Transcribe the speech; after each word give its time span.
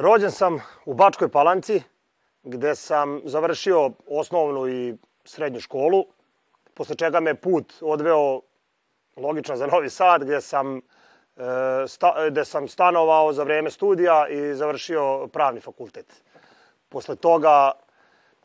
Rođen 0.00 0.30
sam 0.30 0.60
u 0.84 0.94
Bačkoj 0.94 1.28
Palanci, 1.28 1.82
gde 2.42 2.74
sam 2.74 3.20
završio 3.24 3.90
osnovnu 4.06 4.68
i 4.68 4.94
srednju 5.24 5.60
školu, 5.60 6.04
posle 6.74 6.96
čega 6.96 7.20
me 7.20 7.34
put 7.34 7.74
odveo 7.80 8.40
logično 9.16 9.56
za 9.56 9.66
Novi 9.66 9.90
Sad, 9.90 10.24
gde 10.24 10.40
sam, 10.40 10.76
e, 10.76 10.80
sta, 11.88 12.14
gde 12.30 12.44
sam 12.44 12.68
stanovao 12.68 13.32
za 13.32 13.42
vreme 13.42 13.70
studija 13.70 14.28
i 14.28 14.54
završio 14.54 15.28
pravni 15.32 15.60
fakultet. 15.60 16.22
Posle 16.88 17.16
toga 17.16 17.72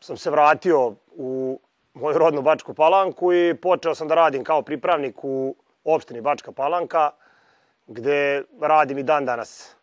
sam 0.00 0.16
se 0.16 0.30
vratio 0.30 0.94
u 1.10 1.60
moju 1.94 2.18
rodnu 2.18 2.42
Bačku 2.42 2.74
Palanku 2.74 3.32
i 3.32 3.54
počeo 3.54 3.94
sam 3.94 4.08
da 4.08 4.14
radim 4.14 4.44
kao 4.44 4.62
pripravnik 4.62 5.24
u 5.24 5.56
opštini 5.84 6.20
Bačka 6.20 6.52
Palanka, 6.52 7.10
gde 7.86 8.44
radim 8.60 8.98
i 8.98 9.02
dan 9.02 9.24
danas 9.24 9.75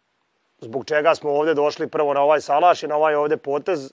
zbog 0.64 0.86
čega 0.86 1.16
smo 1.16 1.32
ovde 1.32 1.54
došli 1.54 1.88
prvo 1.88 2.14
na 2.14 2.22
ovaj 2.22 2.42
salaš 2.42 2.84
i 2.84 2.88
na 2.88 2.96
ovaj 2.96 3.16
ovde 3.16 3.38
potez, 3.38 3.92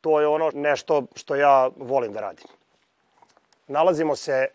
to 0.00 0.20
je 0.20 0.26
ono 0.26 0.50
nešto 0.54 1.02
što 1.14 1.34
ja 1.34 1.70
volim 1.76 2.12
da 2.12 2.20
radim. 2.20 2.46
Nalazimo 3.66 4.16
se 4.16 4.48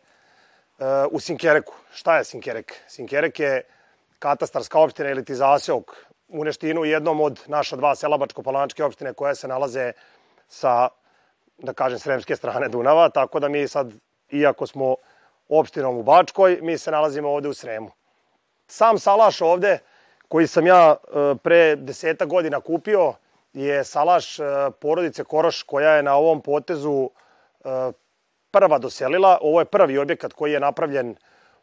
uh, 0.80 0.86
u 1.11 1.20
Sinkereku. 1.20 1.73
Šta 1.94 2.17
je 2.17 2.23
Sinkerek? 2.23 2.75
Sinkerek 2.88 3.39
je 3.39 3.64
katastarska 4.20 4.80
opština 4.80 5.09
ili 5.09 5.25
ti 5.25 5.36
zaseok 5.36 5.95
u 6.28 6.44
Neštinu, 6.44 6.86
jednom 6.86 7.22
od 7.22 7.42
naša 7.48 7.76
dva 7.76 7.95
sela 7.95 8.17
Bačko-Palančke 8.17 8.83
opštine 8.83 9.14
koje 9.14 9.36
se 9.36 9.48
nalaze 9.48 9.92
sa, 10.48 10.89
da 11.58 11.73
kažem, 11.73 12.00
sremske 12.00 12.36
strane 12.36 12.70
Dunava, 12.70 13.09
tako 13.09 13.39
da 13.39 13.50
mi 13.50 13.67
sad, 13.67 13.92
iako 14.30 14.67
smo 14.67 14.95
opštinom 15.50 15.98
u 15.98 16.03
Bačkoj, 16.03 16.59
mi 16.61 16.78
se 16.78 16.92
nalazimo 16.92 17.30
ovde 17.30 17.50
u 17.50 17.53
Sremu. 17.53 17.92
Sam 18.67 19.00
salaš 19.00 19.42
ovde 19.42 19.80
koji 20.32 20.48
sam 20.48 20.68
ja 20.68 20.96
e, 20.96 21.36
pre 21.44 21.76
deseta 21.76 22.26
godina 22.26 22.60
kupio 22.60 23.14
je 23.54 23.84
salaš 23.84 24.40
e, 24.40 24.44
porodice 24.80 25.23
Koroš 25.23 25.64
koja 25.64 25.92
je 25.92 26.04
na 26.04 26.16
ovom 26.16 26.42
potezu 26.42 27.10
e, 27.10 27.10
prva 28.52 28.78
doselila. 28.80 29.38
Ovo 29.42 29.60
je 29.60 29.66
prvi 29.66 29.98
objekat 29.98 30.34
koji 30.34 30.52
je 30.52 30.60
napravljen 30.60 31.16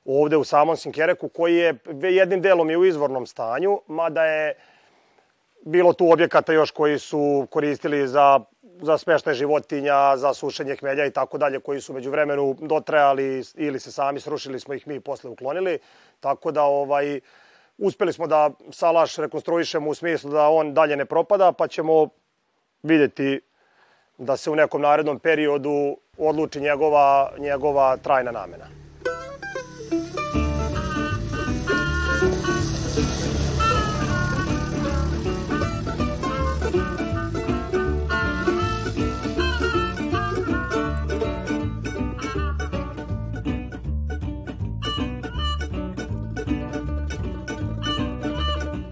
ovde 0.05 0.37
u 0.37 0.45
samom 0.45 0.77
Sinkereku, 0.77 1.29
koji 1.29 1.57
je 1.57 1.79
jednim 2.03 2.43
delom 2.43 2.71
i 2.71 2.77
u 2.77 2.85
izvornom 2.85 3.27
stanju, 3.27 3.81
mada 3.87 4.25
je 4.25 4.55
bilo 5.65 5.93
tu 5.93 6.13
objekata 6.13 6.53
još 6.53 6.71
koji 6.71 6.99
su 6.99 7.47
koristili 7.51 8.09
za, 8.09 8.41
za 8.63 8.99
smeštaj 8.99 9.35
životinja, 9.35 10.17
za 10.17 10.35
sušenje 10.35 10.77
hmelja 10.77 11.07
i 11.07 11.11
tako 11.11 11.39
dalje, 11.39 11.61
koji 11.61 11.81
su 11.81 11.93
među 11.93 12.11
vremenu 12.11 12.57
dotrajali 12.61 13.45
ili 13.55 13.81
se 13.81 13.93
sami 13.93 14.21
srušili, 14.21 14.61
smo 14.61 14.75
ih 14.75 14.87
mi 14.87 15.01
posle 15.01 15.31
uklonili. 15.31 15.79
Tako 16.21 16.53
da 16.53 16.63
ovaj, 16.63 17.21
Uspeli 17.79 18.13
smo 18.13 18.27
da 18.27 18.51
salaš 18.71 19.17
rekonstruišemo 19.17 19.91
u 19.91 19.95
smislu 19.95 20.31
da 20.31 20.49
on 20.49 20.75
dalje 20.75 20.97
ne 20.97 21.05
propada, 21.05 21.53
pa 21.53 21.69
ćemo 21.69 22.09
videti 22.83 23.41
da 24.19 24.37
se 24.37 24.51
u 24.51 24.57
nekom 24.57 24.83
narednom 24.83 25.19
periodu 25.19 25.97
odluči 26.19 26.61
njegova, 26.61 27.33
njegova 27.39 27.97
trajna 27.97 28.31
namena. 28.31 28.88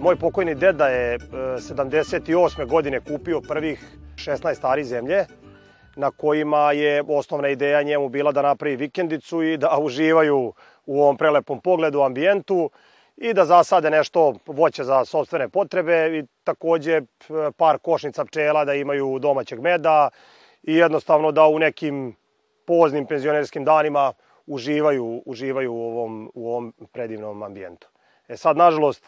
Moj 0.06 0.16
pokojni 0.16 0.54
deda 0.54 0.86
je 0.88 1.18
78. 1.18 2.62
E, 2.62 2.64
godine 2.64 3.00
kupio 3.00 3.40
prvih 3.40 3.96
16 4.14 4.70
ari 4.70 4.84
zemlje, 4.84 5.24
na 5.96 6.10
kojima 6.10 6.72
je 6.72 7.02
osnovna 7.08 7.48
ideja 7.48 7.82
njemu 7.82 8.08
bila 8.08 8.32
da 8.32 8.42
napravi 8.42 8.76
vikendicu 8.76 9.42
i 9.42 9.56
da 9.56 9.78
uživaju 9.78 10.52
u 10.86 11.02
ovom 11.02 11.16
prelepom 11.16 11.60
pogledu, 11.60 12.02
ambijentu 12.02 12.70
i 13.16 13.34
da 13.34 13.44
zasade 13.44 13.90
nešto 13.90 14.34
voće 14.46 14.84
za 14.84 15.04
sobstvene 15.04 15.48
potrebe 15.48 16.18
i 16.18 16.24
takođe 16.44 16.92
e, 16.92 17.02
par 17.56 17.78
košnica 17.78 18.24
pčela 18.24 18.64
da 18.64 18.74
imaju 18.74 19.18
domaćeg 19.18 19.60
meda 19.60 20.10
i 20.62 20.74
jednostavno 20.74 21.32
da 21.32 21.46
u 21.46 21.58
nekim 21.58 22.16
poznim 22.66 23.06
penzionerskim 23.06 23.64
danima 23.64 24.12
uživaju, 24.46 25.22
uživaju 25.26 25.72
u 25.72 25.82
ovom, 25.82 26.30
u 26.34 26.50
ovom 26.50 26.74
predivnom 26.92 27.42
ambijentu. 27.42 27.88
E 28.28 28.36
sad, 28.36 28.56
nažalost, 28.56 29.04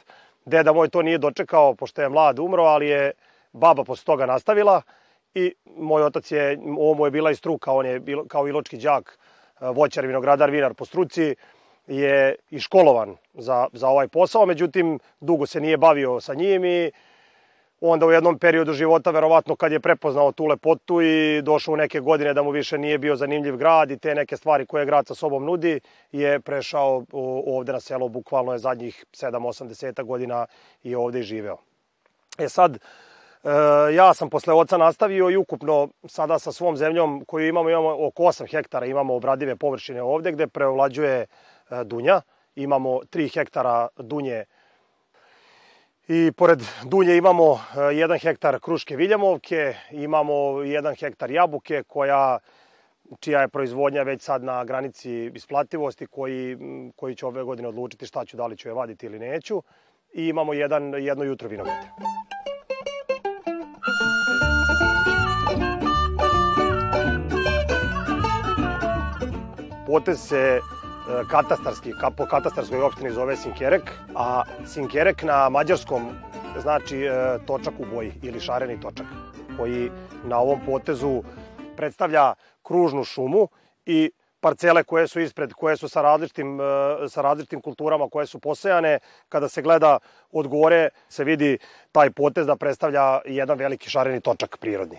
Deda 0.49 0.73
moj 0.73 0.89
to 0.89 1.03
nije 1.03 1.19
dočekao, 1.19 1.75
pošto 1.75 2.03
je 2.03 2.09
mlad 2.09 2.39
umro, 2.39 2.63
ali 2.65 2.89
je 2.89 3.13
baba 3.53 3.85
posle 3.85 4.05
toga 4.05 4.27
nastavila 4.27 4.83
i 5.35 5.55
moj 5.77 6.03
otac 6.03 6.33
je, 6.33 6.59
ovo 6.79 6.95
mu 6.95 7.07
je 7.07 7.11
bila 7.11 7.31
i 7.31 7.35
struka, 7.35 7.73
on 7.73 7.87
je 7.87 8.01
bilo, 8.01 8.25
kao 8.25 8.49
iločki 8.49 8.77
đak, 8.77 9.19
voćar, 9.61 10.07
vinogradar, 10.07 10.51
vinar 10.51 10.75
po 10.75 10.85
struci, 10.85 11.35
je 11.87 12.35
i 12.51 12.61
školovan 12.61 13.17
za, 13.35 13.67
za 13.73 13.89
ovaj 13.89 14.09
posao, 14.09 14.47
međutim, 14.47 14.99
dugo 15.21 15.47
se 15.47 15.61
nije 15.61 15.77
bavio 15.77 16.21
sa 16.21 16.35
njim 16.35 16.65
i 16.65 16.91
onda 17.81 18.07
u 18.07 18.11
jednom 18.11 18.39
periodu 18.39 18.73
života, 18.73 19.11
verovatno 19.11 19.57
kad 19.57 19.73
je 19.73 19.81
prepoznao 19.81 20.33
tu 20.33 20.47
lepotu 20.47 21.03
i 21.03 21.43
došao 21.43 21.75
u 21.75 21.77
neke 21.77 22.01
godine 22.01 22.35
da 22.35 22.43
mu 22.43 22.51
više 22.51 22.79
nije 22.79 22.99
bio 22.99 23.17
zanimljiv 23.17 23.57
grad 23.57 23.91
i 23.91 23.99
te 23.99 24.15
neke 24.15 24.37
stvari 24.37 24.67
koje 24.67 24.87
grad 24.87 25.07
sa 25.07 25.15
sobom 25.15 25.45
nudi, 25.45 25.81
je 26.13 26.41
prešao 26.41 27.05
ovde 27.47 27.73
na 27.73 27.81
selo, 27.81 28.09
bukvalno 28.09 28.53
je 28.53 28.59
zadnjih 28.59 29.05
7-80 29.13 30.05
godina 30.05 30.47
i 30.83 30.95
ovde 30.95 31.21
i 31.21 31.23
živeo. 31.23 31.57
E 32.39 32.49
sad, 32.49 32.75
e, 32.77 32.79
ja 33.95 34.15
sam 34.15 34.31
posle 34.31 34.55
oca 34.55 34.77
nastavio 34.77 35.31
i 35.31 35.37
ukupno 35.37 35.89
sada 36.09 36.39
sa 36.39 36.53
svom 36.53 36.77
zemljom 36.77 37.25
koju 37.25 37.49
imamo, 37.49 37.71
imamo 37.71 38.07
oko 38.07 38.23
8 38.23 38.51
hektara, 38.51 38.87
imamo 38.87 39.15
obradive 39.15 39.57
površine 39.57 40.03
ovde 40.03 40.33
gde 40.33 40.47
preovlađuje 40.47 41.21
e, 41.21 41.27
dunja, 41.85 42.21
imamo 42.55 42.91
3 42.91 43.35
hektara 43.35 43.89
dunje 43.97 44.45
I 46.11 46.33
pored 46.33 46.63
Dunje 46.85 47.17
imamo 47.17 47.55
e, 47.55 47.81
jedan 47.95 48.19
hektar 48.19 48.61
kruške 48.61 48.97
viljamovke, 48.97 49.75
imamo 49.91 50.63
jedan 50.63 50.95
hektar 50.95 51.31
jabuke 51.31 51.83
koja 51.87 52.39
čija 53.21 53.41
je 53.41 53.49
proizvodnja 53.49 54.03
već 54.03 54.23
sad 54.23 54.43
na 54.45 54.65
granici 54.65 55.31
isplativosti 55.35 56.07
koji, 56.07 56.57
koji 56.97 57.15
će 57.15 57.27
ove 57.27 57.43
godine 57.43 57.69
odlučiti 57.69 58.07
šta 58.07 58.25
ću, 58.25 58.37
da 58.37 58.47
li 58.47 58.57
ću 58.57 58.69
je 58.69 58.75
vaditi 58.75 59.07
ili 59.07 59.19
neću. 59.19 59.63
I 60.15 60.29
imamo 60.29 60.53
jedan, 60.53 60.95
jedno 60.95 61.25
jutro 61.25 61.49
vinograde. 61.49 61.89
Potez 69.87 70.21
se 70.21 70.61
katastarski, 71.31 71.93
po 72.17 72.27
katastarskoj 72.27 72.83
opštini 72.83 73.11
zove 73.11 73.37
Sinkerek, 73.37 73.93
a 74.15 74.43
Sinkerek 74.67 75.23
na 75.23 75.49
mađarskom 75.49 76.03
znači 76.61 77.05
e, 77.05 77.39
točak 77.47 77.75
u 77.79 77.85
boji 77.95 78.13
ili 78.23 78.41
šareni 78.41 78.81
točak, 78.81 79.07
koji 79.57 79.91
na 80.25 80.39
ovom 80.39 80.61
potezu 80.67 81.23
predstavlja 81.77 82.35
kružnu 82.63 83.05
šumu 83.05 83.49
i 83.87 84.11
parcele 84.41 84.85
koje 84.85 85.09
su 85.09 85.21
ispred, 85.21 85.53
koje 85.53 85.77
su 85.77 85.89
sa 85.89 86.03
različitim, 86.03 86.61
e, 86.61 86.65
sa 87.09 87.23
različitim 87.23 87.61
kulturama 87.61 88.09
koje 88.09 88.27
su 88.27 88.39
posejane, 88.39 88.99
kada 89.29 89.49
se 89.49 89.63
gleda 89.63 89.99
od 90.33 90.49
gore 90.49 90.89
se 91.09 91.25
vidi 91.25 91.59
taj 91.93 92.11
potez 92.11 92.47
da 92.47 92.57
predstavlja 92.57 93.21
jedan 93.25 93.59
veliki 93.59 93.91
šareni 93.91 94.21
točak 94.21 94.57
prirodni. 94.61 94.99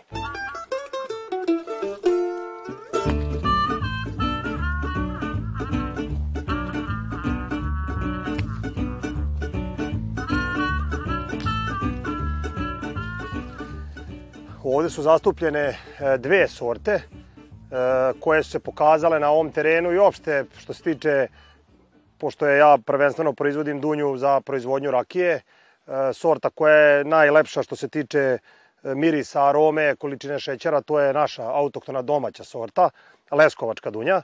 Ovde 14.71 14.89
su 14.89 15.01
zastupljene 15.01 15.59
e, 15.59 15.75
dve 16.17 16.47
sorte 16.47 16.91
e, 16.91 17.01
koje 18.19 18.43
su 18.43 18.51
se 18.51 18.59
pokazale 18.59 19.19
na 19.19 19.29
ovom 19.29 19.51
terenu 19.51 19.91
i 19.91 19.97
opšte 19.97 20.45
što 20.57 20.73
se 20.73 20.83
tiče, 20.83 21.27
pošto 22.17 22.47
ja 22.47 22.77
prvenstveno 22.85 23.33
proizvodim 23.33 23.81
dunju 23.81 24.17
za 24.17 24.41
proizvodnju 24.41 24.91
rakije, 24.91 25.33
e, 25.33 25.41
sorta 26.13 26.49
koja 26.49 26.75
je 26.75 27.03
najlepša 27.03 27.63
što 27.63 27.75
se 27.75 27.87
tiče 27.87 28.37
mirisa, 28.83 29.49
arome, 29.49 29.95
količine 29.95 30.39
šećera, 30.39 30.81
to 30.81 30.99
je 30.99 31.13
naša 31.13 31.43
autoktona 31.43 32.01
domaća 32.01 32.43
sorta, 32.43 32.89
leskovačka 33.31 33.89
dunja. 33.89 34.21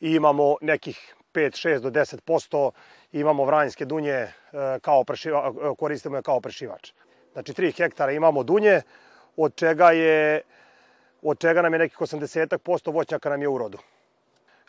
I 0.00 0.14
imamo 0.14 0.56
nekih 0.60 1.14
5, 1.34 1.68
6 1.68 1.78
do 1.78 1.90
10% 1.90 2.70
imamo 3.12 3.44
vranjske 3.44 3.84
dunje 3.84 4.26
kao 4.80 5.04
prešiva, 5.04 5.52
koristimo 5.78 6.16
je 6.16 6.22
kao 6.22 6.40
prešivač. 6.40 6.92
Znači 7.32 7.52
3 7.52 7.76
hektara 7.76 8.12
imamo 8.12 8.42
dunje, 8.42 8.82
od 9.38 9.54
čega 9.54 9.90
je 9.90 10.42
od 11.22 11.38
čega 11.38 11.62
nam 11.62 11.72
je 11.72 11.78
nekih 11.78 11.98
80% 11.98 12.92
voćnjaka 12.92 13.30
nam 13.30 13.42
je 13.42 13.48
u 13.48 13.58
rodu. 13.58 13.78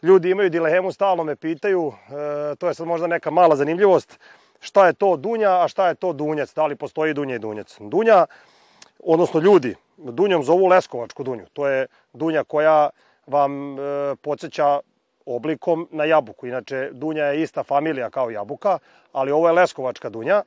Ljudi 0.04 0.30
imaju 0.30 0.50
dilemu, 0.50 0.92
stalno 0.92 1.24
me 1.24 1.36
pitaju, 1.36 1.94
e, 2.52 2.56
to 2.56 2.68
je 2.68 2.74
sad 2.74 2.88
možda 2.88 3.08
neka 3.08 3.32
mala 3.32 3.56
zanimljivost, 3.56 4.20
šta 4.60 4.88
je 4.88 4.94
to 4.94 5.18
dunja, 5.18 5.64
a 5.64 5.68
šta 5.68 5.88
je 5.88 5.96
to 5.96 6.14
dunjac, 6.14 6.54
da 6.54 6.66
li 6.66 6.76
postoji 6.76 7.14
dunja 7.14 7.36
i 7.36 7.40
dunjac. 7.40 7.78
Dunja, 7.80 8.26
odnosno 9.04 9.40
ljudi, 9.40 9.76
dunjom 9.98 10.44
zovu 10.44 10.66
leskovačku 10.66 11.24
dunju. 11.24 11.46
To 11.54 11.68
je 11.68 11.88
dunja 12.14 12.44
koja 12.44 12.90
vam 13.28 13.80
e, 13.80 13.80
podsjeća 14.22 14.80
oblikom 15.26 15.88
na 15.92 16.06
jabuku. 16.06 16.48
Inače, 16.48 16.90
dunja 16.92 17.24
je 17.24 17.42
ista 17.42 17.64
familija 17.64 18.10
kao 18.10 18.30
jabuka, 18.30 18.80
ali 19.12 19.32
ovo 19.32 19.48
je 19.48 19.54
leskovačka 19.54 20.10
dunja. 20.10 20.44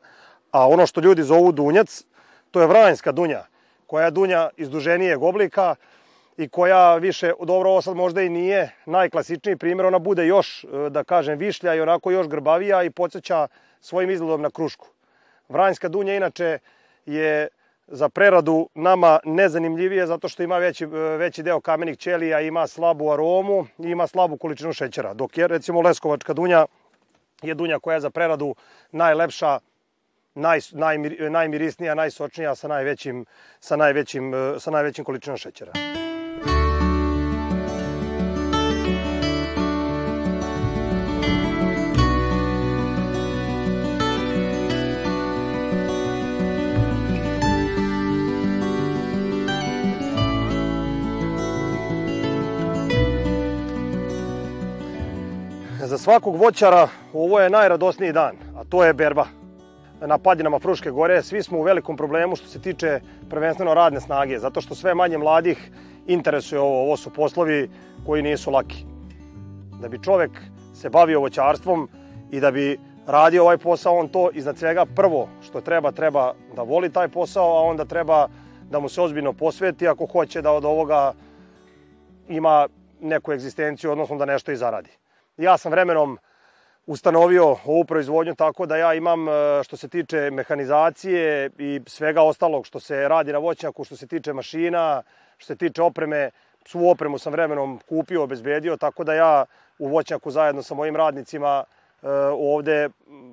A 0.51 0.69
ono 0.69 0.87
što 0.87 1.01
ljudi 1.01 1.23
zovu 1.23 1.53
dunjac, 1.53 2.05
to 2.51 2.61
je 2.61 2.67
vranjska 2.67 3.13
dunja 3.13 3.52
koja 3.93 4.05
je 4.05 4.11
dunja 4.11 4.51
izduženijeg 4.57 5.23
oblika 5.23 5.75
i 6.37 6.49
koja 6.49 6.97
više, 6.97 7.33
dobro 7.45 7.71
ovo 7.71 7.83
sad 7.83 7.97
možda 7.97 8.23
i 8.23 8.29
nije 8.29 8.71
najklasičniji 8.87 9.57
primjer, 9.57 9.87
ona 9.87 9.99
bude 9.99 10.27
još, 10.27 10.65
e, 10.65 10.91
da 10.91 11.05
kažem, 11.05 11.39
višlja 11.39 11.75
i 11.75 11.81
onako 11.81 12.11
još 12.11 12.29
grbavija 12.29 12.83
i 12.83 12.91
podsjeća 12.91 13.49
svojim 13.81 14.11
izgledom 14.11 14.43
na 14.43 14.51
krušku. 14.51 14.87
Vranjska 15.49 15.89
dunja 15.89 16.15
inače 16.15 16.59
je 17.07 17.49
za 17.87 18.09
preradu 18.09 18.69
nama 18.75 19.19
nezanimljivije 19.25 20.07
zato 20.07 20.29
što 20.29 20.43
ima 20.43 20.59
veći, 20.59 20.85
e, 20.85 20.89
veći 21.19 21.43
deo 21.43 21.61
kamenih 21.61 21.99
ćelija, 21.99 22.41
ima 22.41 22.67
slabu 22.67 23.13
aromu 23.13 23.67
i 23.79 23.91
ima 23.91 24.07
slabu 24.07 24.37
količinu 24.37 24.73
šećera. 24.73 25.15
Dok 25.15 25.39
je 25.39 25.49
recimo 25.49 25.83
leskovačka 25.83 26.33
dunja 26.33 26.67
je 27.43 27.55
dunja 27.55 27.79
koja 27.79 27.95
je 27.95 28.01
za 28.01 28.11
preradu 28.11 28.55
najlepša 28.93 29.59
naj, 30.35 30.61
najmir, 30.73 31.31
najmirisnija, 31.31 31.95
najsočnija 31.95 32.55
sa 32.55 32.69
najvećim, 32.69 33.25
sa 33.61 33.77
najvećim, 33.77 34.33
sa 34.59 34.71
najvećim 34.71 35.05
količinom 35.05 35.37
šećera. 35.37 35.73
Za 55.85 55.99
svakog 55.99 56.37
voćara 56.37 56.89
ovo 57.13 57.41
je 57.41 57.51
najradosniji 57.51 58.13
dan, 58.13 58.37
a 58.57 58.65
to 58.65 58.85
je 58.85 58.93
berba 58.93 59.42
na 60.07 60.19
padinama 60.19 60.59
Fruške 60.59 60.91
gore, 60.91 61.23
svi 61.23 61.43
smo 61.43 61.59
u 61.59 61.63
velikom 61.63 61.97
problemu 61.97 62.37
što 62.37 62.47
se 62.49 62.61
tiče 62.61 63.01
prvenstveno 63.31 63.75
radne 63.75 64.01
snage, 64.01 64.39
zato 64.39 64.61
što 64.61 64.75
sve 64.75 64.95
manje 64.95 65.19
mladih 65.19 65.71
interesuje 66.07 66.61
ovo. 66.61 66.83
Ovo 66.83 66.97
su 66.97 67.11
poslovi 67.11 67.71
koji 68.07 68.23
nisu 68.23 68.51
laki. 68.51 68.85
Da 69.81 69.89
bi 69.89 70.03
čovek 70.03 70.31
se 70.75 70.91
bavio 70.91 71.21
voćarstvom 71.21 71.89
i 72.31 72.41
da 72.41 72.51
bi 72.51 72.79
radio 73.07 73.43
ovaj 73.43 73.59
posao, 73.59 73.99
on 73.99 74.09
to 74.09 74.31
iznad 74.35 74.59
svega 74.59 74.87
prvo 74.87 75.29
što 75.43 75.61
treba, 75.61 75.93
treba 75.93 76.35
da 76.57 76.63
voli 76.63 76.93
taj 76.93 77.09
posao, 77.09 77.59
a 77.59 77.63
onda 77.63 77.85
treba 77.85 78.29
da 78.71 78.81
mu 78.81 78.89
se 78.89 79.01
ozbiljno 79.01 79.33
posveti 79.33 79.89
ako 79.89 80.07
hoće 80.07 80.43
da 80.43 80.53
od 80.53 80.65
ovoga 80.65 81.13
ima 82.29 82.69
neku 83.01 83.33
egzistenciju, 83.33 83.93
odnosno 83.93 84.17
da 84.17 84.25
nešto 84.25 84.53
i 84.53 84.57
zaradi. 84.57 84.91
Ja 85.37 85.59
sam 85.59 85.73
vremenom 85.73 86.19
ustanovio 86.87 87.57
ovu 87.65 87.85
proizvodnju 87.85 88.35
tako 88.35 88.67
da 88.67 88.77
ja 88.77 88.95
imam 88.95 89.29
e, 89.29 89.33
što 89.65 89.77
se 89.77 89.89
tiče 89.89 90.31
mehanizacije 90.31 91.51
i 91.59 91.81
svega 91.87 92.23
ostalog 92.23 92.67
što 92.67 92.81
se 92.81 93.09
radi 93.09 93.33
na 93.33 93.39
voćnjaku, 93.39 93.85
što 93.85 93.97
se 93.97 94.07
tiče 94.07 94.33
mašina, 94.33 95.03
što 95.39 95.47
se 95.47 95.57
tiče 95.57 95.83
opreme, 95.83 96.31
svu 96.67 96.91
opremu 96.91 97.19
sam 97.19 97.33
vremenom 97.33 97.81
kupio, 97.89 98.23
obezbedio, 98.23 98.77
tako 98.77 99.05
da 99.05 99.15
ja 99.15 99.45
u 99.79 99.89
voćnjaku 99.89 100.31
zajedno 100.31 100.63
sa 100.63 100.75
mojim 100.75 100.97
radnicima 100.97 101.65
e, 102.03 102.09
ovde 102.33 102.89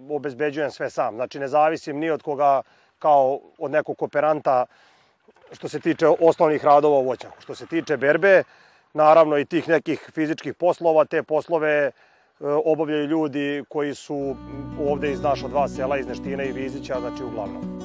obezbeđujem 0.10 0.72
sve 0.72 0.90
sam. 0.90 1.16
Znači 1.16 1.40
ne 1.40 1.48
zavisim 1.48 2.00
ni 2.00 2.10
od 2.10 2.22
koga 2.22 2.62
kao 3.00 3.40
od 3.58 3.72
nekog 3.72 3.98
kooperanta 3.98 4.66
što 5.52 5.68
se 5.68 5.80
tiče 5.80 6.08
osnovnih 6.08 6.66
radova 6.66 6.98
u 6.98 7.06
voćnjaku. 7.06 7.42
Što 7.42 7.56
se 7.56 7.66
tiče 7.68 7.98
berbe, 7.98 8.44
naravno 8.94 9.38
i 9.38 9.46
tih 9.46 9.70
nekih 9.70 10.10
fizičkih 10.14 10.54
poslova, 10.54 11.06
te 11.06 11.24
poslove 11.24 11.92
obavljaju 12.66 13.08
ljudi 13.08 13.64
koji 13.70 13.96
su 13.96 14.36
ovde 14.90 15.12
iz 15.12 15.22
naša 15.22 15.48
dva 15.48 15.68
sela, 15.68 15.98
iz 15.98 16.08
Neština 16.08 16.44
i 16.44 16.52
Vizića, 16.52 17.00
znači 17.00 17.24
uglavnom. 17.24 17.80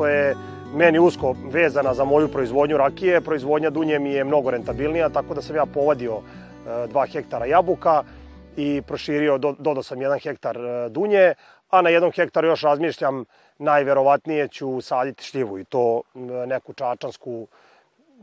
Pošto 0.00 0.08
je 0.08 0.36
meni 0.74 0.98
usko 0.98 1.34
vezana 1.52 1.94
za 1.94 2.04
moju 2.04 2.28
proizvodnju 2.28 2.76
rakije, 2.76 3.20
proizvodnja 3.20 3.70
dunje 3.70 3.98
mi 3.98 4.12
je 4.12 4.24
mnogo 4.24 4.50
rentabilnija, 4.50 5.08
tako 5.08 5.34
da 5.34 5.42
sam 5.42 5.56
ja 5.56 5.66
povadio 5.66 6.20
2 6.66 7.04
e, 7.04 7.10
hektara 7.12 7.46
jabuka 7.46 8.02
i 8.56 8.82
proširio, 8.86 9.38
dodao 9.38 9.82
sam 9.82 9.98
1 9.98 10.22
hektar 10.22 10.56
e, 10.56 10.88
dunje, 10.88 11.34
a 11.70 11.82
na 11.82 11.90
jednom 11.90 12.12
hektaru 12.12 12.48
još 12.48 12.62
razmišljam, 12.62 13.24
najverovatnije 13.58 14.48
ću 14.48 14.80
saditi 14.80 15.24
šljivu 15.24 15.58
i 15.58 15.64
to 15.64 16.02
neku 16.46 16.72
čačansku, 16.72 17.46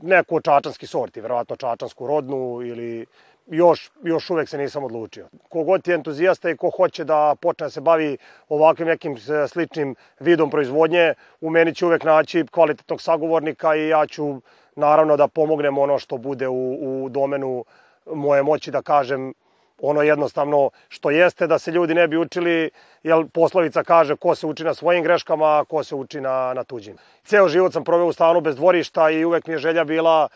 neku 0.01 0.39
čačanski 0.41 0.87
sorti, 0.87 1.21
verovatno 1.21 1.55
čačansku 1.55 2.07
rodnu 2.07 2.61
ili 2.63 3.05
još, 3.47 3.91
još 4.03 4.29
uvek 4.29 4.49
se 4.49 4.57
nisam 4.57 4.83
odlučio. 4.83 5.27
Kogod 5.49 5.87
je 5.87 5.95
entuzijasta 5.95 6.49
i 6.49 6.57
ko 6.57 6.69
hoće 6.69 7.03
da 7.03 7.35
počne 7.41 7.65
da 7.65 7.69
se 7.69 7.81
bavi 7.81 8.17
ovakvim 8.49 8.87
nekim 8.87 9.13
e, 9.13 9.47
sličnim 9.47 9.95
vidom 10.19 10.49
proizvodnje, 10.49 11.13
u 11.41 11.49
meni 11.49 11.75
će 11.75 11.85
uvek 11.85 12.03
naći 12.03 12.45
kvalitetnog 12.51 13.01
sagovornika 13.01 13.75
i 13.75 13.87
ja 13.87 14.07
ću 14.07 14.41
naravno 14.75 15.17
da 15.17 15.27
pomognem 15.27 15.77
ono 15.77 15.99
što 15.99 16.17
bude 16.17 16.47
u, 16.47 17.03
u 17.03 17.09
domenu 17.09 17.65
moje 18.05 18.43
moći 18.43 18.71
da 18.71 18.81
kažem 18.81 19.33
ono 19.81 20.01
jednostavno 20.01 20.69
što 20.89 21.09
jeste 21.09 21.47
da 21.47 21.59
se 21.59 21.71
ljudi 21.71 21.93
ne 21.93 22.07
bi 22.07 22.17
učili, 22.17 22.69
jer 23.03 23.27
poslovica 23.33 23.83
kaže 23.83 24.15
ko 24.15 24.35
se 24.35 24.47
uči 24.47 24.63
na 24.63 24.73
svojim 24.73 25.03
greškama, 25.03 25.45
a 25.45 25.63
ko 25.63 25.83
se 25.83 25.95
uči 25.95 26.21
na, 26.21 26.53
na 26.53 26.63
tuđim. 26.63 26.97
Ceo 27.23 27.47
život 27.47 27.73
sam 27.73 27.83
proveo 27.83 28.07
u 28.07 28.13
stanu 28.13 28.41
bez 28.41 28.55
dvorišta 28.55 29.09
i 29.09 29.25
uvek 29.25 29.47
mi 29.47 29.53
je 29.53 29.57
želja 29.57 29.83
bila 29.83 30.27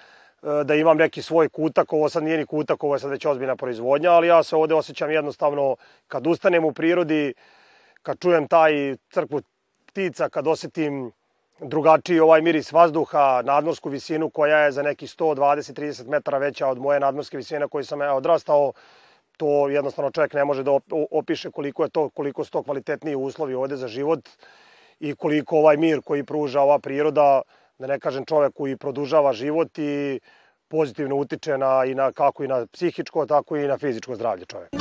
da 0.42 0.76
imam 0.76 0.98
neki 0.98 1.22
svoj 1.22 1.50
kutak, 1.50 1.94
ovo 1.94 2.10
sad 2.10 2.24
nije 2.24 2.38
ni 2.38 2.46
kutak, 2.46 2.84
ovo 2.84 2.96
je 2.96 3.00
sad 3.00 3.10
već 3.10 3.26
ozbiljna 3.26 3.56
proizvodnja, 3.56 4.12
ali 4.12 4.28
ja 4.28 4.44
se 4.44 4.56
ovde 4.56 4.76
osjećam 4.76 5.12
jednostavno 5.12 5.76
kad 6.08 6.28
ustanem 6.28 6.66
u 6.66 6.74
prirodi, 6.74 7.34
kad 8.02 8.20
čujem 8.20 8.48
taj 8.48 8.96
crkvu 9.10 9.42
ptica, 9.86 10.30
kad 10.30 10.48
osetim 10.48 11.12
drugačiji 11.60 12.20
ovaj 12.20 12.42
miris 12.42 12.72
vazduha, 12.72 13.42
nadmorsku 13.46 13.90
visinu 13.90 14.30
koja 14.30 14.58
je 14.58 14.72
za 14.72 14.82
neki 14.82 15.08
120-30 15.08 16.08
metara 16.08 16.38
veća 16.38 16.68
od 16.68 16.78
moje 16.78 17.00
nadmorske 17.00 17.38
visine 17.38 17.68
koji 17.68 17.84
sam 17.84 18.02
ja 18.02 18.14
odrastao, 18.14 18.74
to 19.38 19.70
jednostavno 19.70 20.12
čovjek 20.12 20.34
ne 20.34 20.46
može 20.46 20.64
da 20.64 20.80
opiše 21.12 21.52
koliko 21.52 21.84
je 21.84 21.90
to, 21.90 22.10
koliko 22.10 22.44
su 22.44 22.52
to 22.52 22.64
kvalitetniji 22.64 23.16
uslovi 23.16 23.54
ovde 23.54 23.76
za 23.76 23.88
život 23.88 24.30
i 25.00 25.16
koliko 25.16 25.58
ovaj 25.58 25.78
mir 25.78 26.02
koji 26.02 26.24
pruža 26.24 26.62
ova 26.62 26.80
priroda 26.80 27.42
da 27.82 27.88
ne 27.88 28.00
kažem 28.00 28.26
čovek 28.26 28.54
koji 28.54 28.78
produžava 28.78 29.34
život 29.34 29.78
i 29.78 30.20
pozitivno 30.68 31.16
utiče 31.16 31.58
na, 31.58 31.86
i 31.86 31.96
na, 31.96 32.12
kako 32.12 32.44
i 32.44 32.48
na 32.48 32.66
psihičko, 32.66 33.26
tako 33.26 33.58
i 33.58 33.68
na 33.68 33.78
fizičko 33.78 34.16
zdravlje 34.16 34.46
čoveka. 34.46 34.78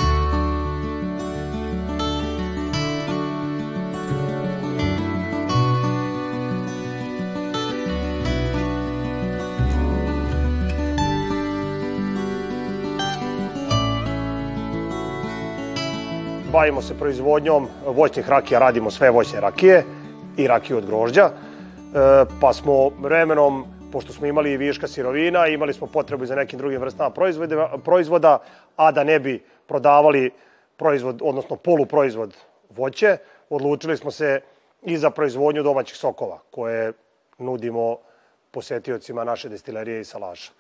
bavimo 16.52 16.83
se 16.83 16.99
proizvodnjom 16.99 17.69
voćnih 17.87 18.28
rakija, 18.28 18.59
radimo 18.59 18.90
sve 18.90 19.11
voćne 19.11 19.40
rakije 19.40 19.85
i 20.37 20.47
rakiju 20.47 20.76
od 20.76 20.87
grožđa, 20.87 21.30
pa 22.41 22.53
smo 22.53 22.89
vremenom, 22.89 23.65
pošto 23.93 24.13
smo 24.13 24.27
imali 24.27 24.57
viška 24.57 24.89
sirovina, 24.89 25.47
imali 25.47 25.73
smo 25.73 25.87
potrebu 25.87 26.27
za 26.27 26.35
nekim 26.35 26.59
drugim 26.59 26.81
vrstama 26.81 27.11
proizvoda, 27.11 27.77
proizvoda, 27.85 28.39
a 28.77 28.93
da 28.93 29.05
ne 29.05 29.19
bi 29.21 29.43
prodavali 29.67 30.31
proizvod, 30.77 31.21
odnosno 31.23 31.57
poluproizvod 31.57 32.37
voće, 32.71 33.17
odlučili 33.51 33.97
smo 33.97 34.11
se 34.11 34.41
i 34.83 34.97
za 34.97 35.11
proizvodnju 35.11 35.63
domaćih 35.63 35.97
sokova, 35.97 36.39
koje 36.51 36.93
nudimo 37.39 37.97
posetiocima 38.51 39.25
naše 39.25 39.49
destilerije 39.49 40.01
i 40.01 40.05
salaša. 40.05 40.53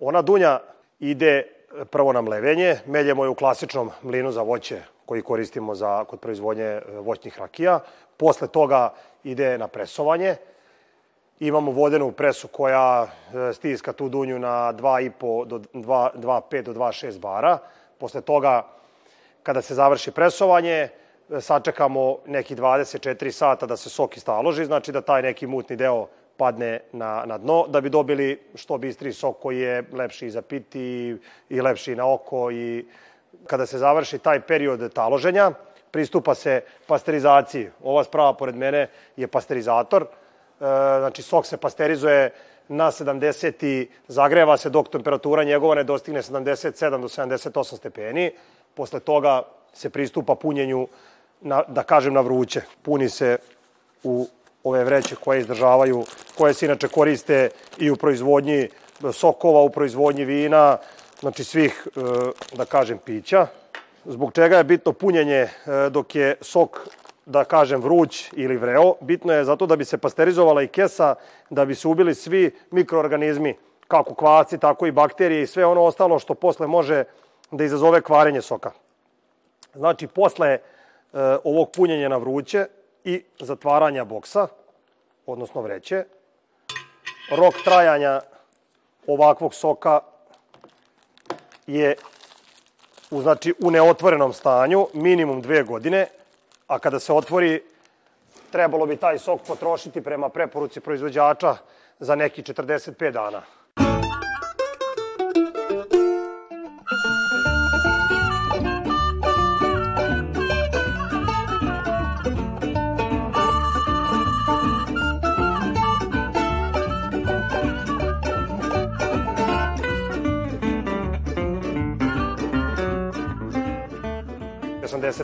Ona 0.00 0.22
dunja 0.22 0.58
ide 1.00 1.42
prvo 1.90 2.12
na 2.12 2.20
mlevenje, 2.20 2.76
meljemo 2.86 3.24
je 3.24 3.30
u 3.30 3.34
klasičnom 3.34 3.90
mlinu 4.02 4.32
za 4.32 4.42
voće 4.42 4.82
koji 5.06 5.22
koristimo 5.22 5.74
za, 5.74 6.04
kod 6.04 6.20
proizvodnje 6.20 6.64
e, 6.64 6.82
voćnih 7.00 7.38
rakija. 7.38 7.80
Posle 8.16 8.48
toga 8.48 8.92
ide 9.24 9.58
na 9.58 9.68
presovanje. 9.68 10.36
Imamo 11.40 11.70
vodenu 11.70 12.12
presu 12.12 12.48
koja 12.48 13.06
e, 13.06 13.52
stiska 13.52 13.92
tu 13.92 14.08
dunju 14.08 14.38
na 14.38 14.72
2,5 14.72 15.46
do 15.46 15.58
2,5 15.58 16.62
do 16.62 16.72
2,6 16.72 17.18
bara. 17.18 17.58
Posle 17.98 18.20
toga, 18.20 18.66
kada 19.42 19.62
se 19.62 19.74
završi 19.74 20.10
presovanje, 20.10 20.74
e, 20.74 20.90
sačekamo 21.40 22.16
neki 22.26 22.56
24 22.56 23.30
sata 23.30 23.66
da 23.66 23.76
se 23.76 23.90
sok 23.90 24.16
istaloži, 24.16 24.64
znači 24.64 24.92
da 24.92 25.00
taj 25.00 25.22
neki 25.22 25.46
mutni 25.46 25.76
deo 25.76 26.06
padne 26.36 26.80
na, 26.92 27.22
na 27.26 27.38
dno, 27.38 27.66
da 27.68 27.80
bi 27.80 27.90
dobili 27.90 28.40
što 28.54 28.78
bistri 28.78 29.12
sok 29.12 29.38
koji 29.38 29.58
je 29.58 29.84
lepši 29.92 30.30
za 30.30 30.42
piti 30.42 30.80
i, 30.80 31.16
i 31.48 31.60
lepši 31.60 31.96
na 31.96 32.12
oko 32.14 32.50
i 32.50 32.86
kada 33.46 33.66
se 33.66 33.78
završi 33.78 34.18
taj 34.18 34.40
period 34.40 34.92
taloženja, 34.92 35.50
pristupa 35.90 36.34
se 36.34 36.62
pasterizaciji. 36.86 37.70
Ova 37.82 38.04
sprava 38.04 38.34
pored 38.34 38.56
mene 38.56 38.88
je 39.16 39.26
pasterizator, 39.26 40.06
znači 40.98 41.22
sok 41.22 41.46
se 41.46 41.56
pasterizuje 41.56 42.30
na 42.68 42.90
70 42.90 43.66
i 43.66 43.88
zagreva 44.08 44.56
se 44.56 44.70
dok 44.70 44.88
temperatura 44.88 45.44
njegova 45.44 45.74
ne 45.74 45.84
dostigne 45.84 46.22
77 46.22 47.00
do 47.00 47.08
78 47.08 47.76
stepeni. 47.76 48.32
Posle 48.74 49.00
toga 49.00 49.42
se 49.72 49.90
pristupa 49.90 50.34
punjenju, 50.34 50.88
na, 51.40 51.62
da 51.68 51.82
kažem, 51.82 52.14
na 52.14 52.20
vruće. 52.20 52.62
Puni 52.82 53.08
se 53.08 53.36
u 54.02 54.26
ove 54.64 54.84
vreće 54.84 55.16
koje 55.16 55.40
izdržavaju, 55.40 56.04
koje 56.38 56.54
se 56.54 56.66
inače 56.66 56.88
koriste 56.88 57.50
i 57.78 57.90
u 57.90 57.96
proizvodnji 57.96 58.68
sokova, 59.12 59.62
u 59.62 59.70
proizvodnji 59.70 60.24
vina, 60.24 60.76
znači 61.20 61.44
svih, 61.44 61.86
e, 61.86 62.00
da 62.56 62.64
kažem, 62.64 62.98
pića. 62.98 63.46
Zbog 64.04 64.32
čega 64.32 64.58
je 64.58 64.64
bitno 64.64 64.92
punjenje 64.92 65.34
e, 65.34 65.50
dok 65.90 66.14
je 66.14 66.36
sok, 66.40 66.88
da 67.28 67.44
kažem, 67.44 67.80
vruć 67.80 68.30
ili 68.32 68.56
vreo? 68.56 68.94
Bitno 69.00 69.32
je 69.32 69.44
zato 69.44 69.66
da 69.66 69.76
bi 69.76 69.84
se 69.84 69.98
pasterizovala 69.98 70.62
i 70.62 70.68
kesa, 70.68 71.14
da 71.50 71.64
bi 71.64 71.74
se 71.74 71.88
ubili 71.88 72.14
svi 72.14 72.50
mikroorganizmi, 72.70 73.56
kako 73.88 74.14
kvaci, 74.14 74.58
tako 74.58 74.86
i 74.86 74.92
bakterije 74.92 75.42
i 75.42 75.46
sve 75.46 75.66
ono 75.66 75.82
ostalo 75.82 76.18
što 76.18 76.34
posle 76.34 76.66
može 76.66 77.04
da 77.50 77.64
izazove 77.64 78.00
kvarenje 78.00 78.42
soka. 78.42 78.70
Znači, 79.74 80.06
posle 80.06 80.48
e, 80.48 80.58
ovog 81.44 81.70
punjenja 81.70 82.08
na 82.08 82.16
vruće 82.16 82.66
i 83.04 83.22
zatvaranja 83.40 84.04
boksa, 84.04 84.48
odnosno 85.26 85.60
vreće, 85.60 86.04
rok 87.30 87.54
trajanja 87.64 88.20
ovakvog 89.06 89.54
soka 89.54 90.00
je 91.66 91.96
u, 93.10 93.22
znači, 93.22 93.54
u 93.60 93.70
neotvorenom 93.70 94.32
stanju 94.32 94.88
minimum 94.94 95.40
dve 95.40 95.62
godine, 95.62 96.06
a 96.68 96.78
kada 96.78 97.00
se 97.00 97.12
otvori 97.12 97.62
trebalo 98.50 98.86
bi 98.86 98.96
taj 98.96 99.18
sok 99.18 99.40
potrošiti 99.46 100.00
prema 100.00 100.28
preporuci 100.28 100.80
proizvođača 100.80 101.56
za 102.00 102.14
neki 102.14 102.42
45 102.42 103.10
dana. 103.10 103.42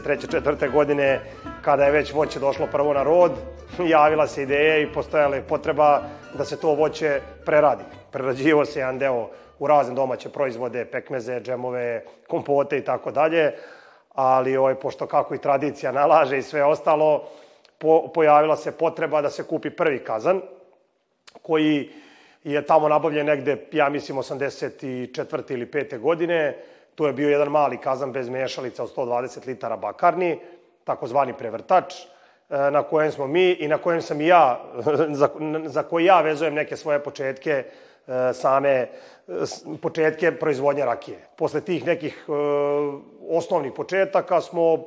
83. 0.04 0.30
četvrte 0.30 0.68
godine, 0.68 1.20
kada 1.62 1.84
je 1.84 1.90
već 1.90 2.12
voće 2.12 2.38
došlo 2.38 2.66
prvo 2.72 2.94
na 2.94 3.02
rod, 3.02 3.32
javila 3.86 4.26
se 4.26 4.42
ideja 4.42 4.78
i 4.78 4.92
postojala 4.92 5.36
je 5.36 5.42
potreba 5.42 6.02
da 6.34 6.44
se 6.44 6.60
to 6.60 6.74
voće 6.74 7.20
preradi. 7.44 7.84
Prerađivo 8.10 8.64
se 8.64 8.78
jedan 8.78 8.98
deo 8.98 9.30
u 9.58 9.66
razne 9.66 9.94
domaće 9.94 10.28
proizvode, 10.28 10.84
pekmeze, 10.84 11.40
džemove, 11.40 12.04
kompote 12.28 12.78
i 12.78 12.84
tako 12.84 13.10
dalje, 13.10 13.52
ali 14.14 14.56
ovaj, 14.56 14.74
pošto 14.74 15.06
kako 15.06 15.34
i 15.34 15.40
tradicija 15.40 15.92
nalaže 15.92 16.38
i 16.38 16.42
sve 16.42 16.64
ostalo, 16.64 17.28
po, 17.78 18.08
pojavila 18.14 18.56
se 18.56 18.72
potreba 18.72 19.22
da 19.22 19.30
se 19.30 19.46
kupi 19.46 19.70
prvi 19.70 20.04
kazan, 20.04 20.40
koji 21.42 21.90
je 22.44 22.66
tamo 22.66 22.88
nabavljen 22.88 23.26
negde, 23.26 23.66
ja 23.72 23.88
mislim, 23.88 24.18
84. 24.18 25.52
ili 25.52 25.66
5. 25.66 25.98
godine, 25.98 26.56
Tu 26.94 27.06
je 27.06 27.12
bio 27.12 27.28
jedan 27.28 27.48
mali 27.48 27.76
kazan 27.76 28.12
bez 28.12 28.28
mešalica 28.28 28.82
od 28.82 28.94
120 28.96 29.46
litara 29.46 29.76
bakarni, 29.76 30.38
takozvani 30.84 31.32
prevrtač, 31.38 31.94
e, 31.94 32.06
na 32.70 32.82
kojem 32.82 33.12
smo 33.12 33.26
mi 33.26 33.50
i 33.52 33.68
na 33.68 33.78
kojem 33.78 34.02
sam 34.02 34.20
i 34.20 34.26
ja, 34.26 34.60
za, 35.20 35.28
za 35.64 35.82
koji 35.82 36.04
ja 36.04 36.20
vezujem 36.20 36.54
neke 36.54 36.76
svoje 36.76 37.02
početke, 37.02 37.64
e, 38.06 38.32
same 38.32 38.88
početke 39.82 40.32
proizvodnje 40.32 40.84
rakije. 40.84 41.18
Posle 41.36 41.60
tih 41.60 41.86
nekih 41.86 42.24
e, 42.28 42.32
osnovnih 43.28 43.72
početaka 43.72 44.40
smo 44.40 44.84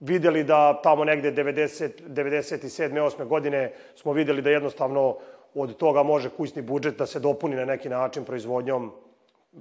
videli 0.00 0.44
da 0.44 0.80
tamo 0.82 1.04
negde 1.04 1.32
90, 1.32 1.90
97. 2.08 2.92
8. 2.92 3.24
godine 3.24 3.72
smo 3.94 4.12
videli 4.12 4.42
da 4.42 4.50
jednostavno 4.50 5.16
od 5.54 5.76
toga 5.76 6.02
može 6.02 6.30
kućni 6.30 6.62
budžet 6.62 6.98
da 6.98 7.06
se 7.06 7.20
dopuni 7.20 7.56
na 7.56 7.64
neki 7.64 7.88
način 7.88 8.24
proizvodnjom 8.24 8.92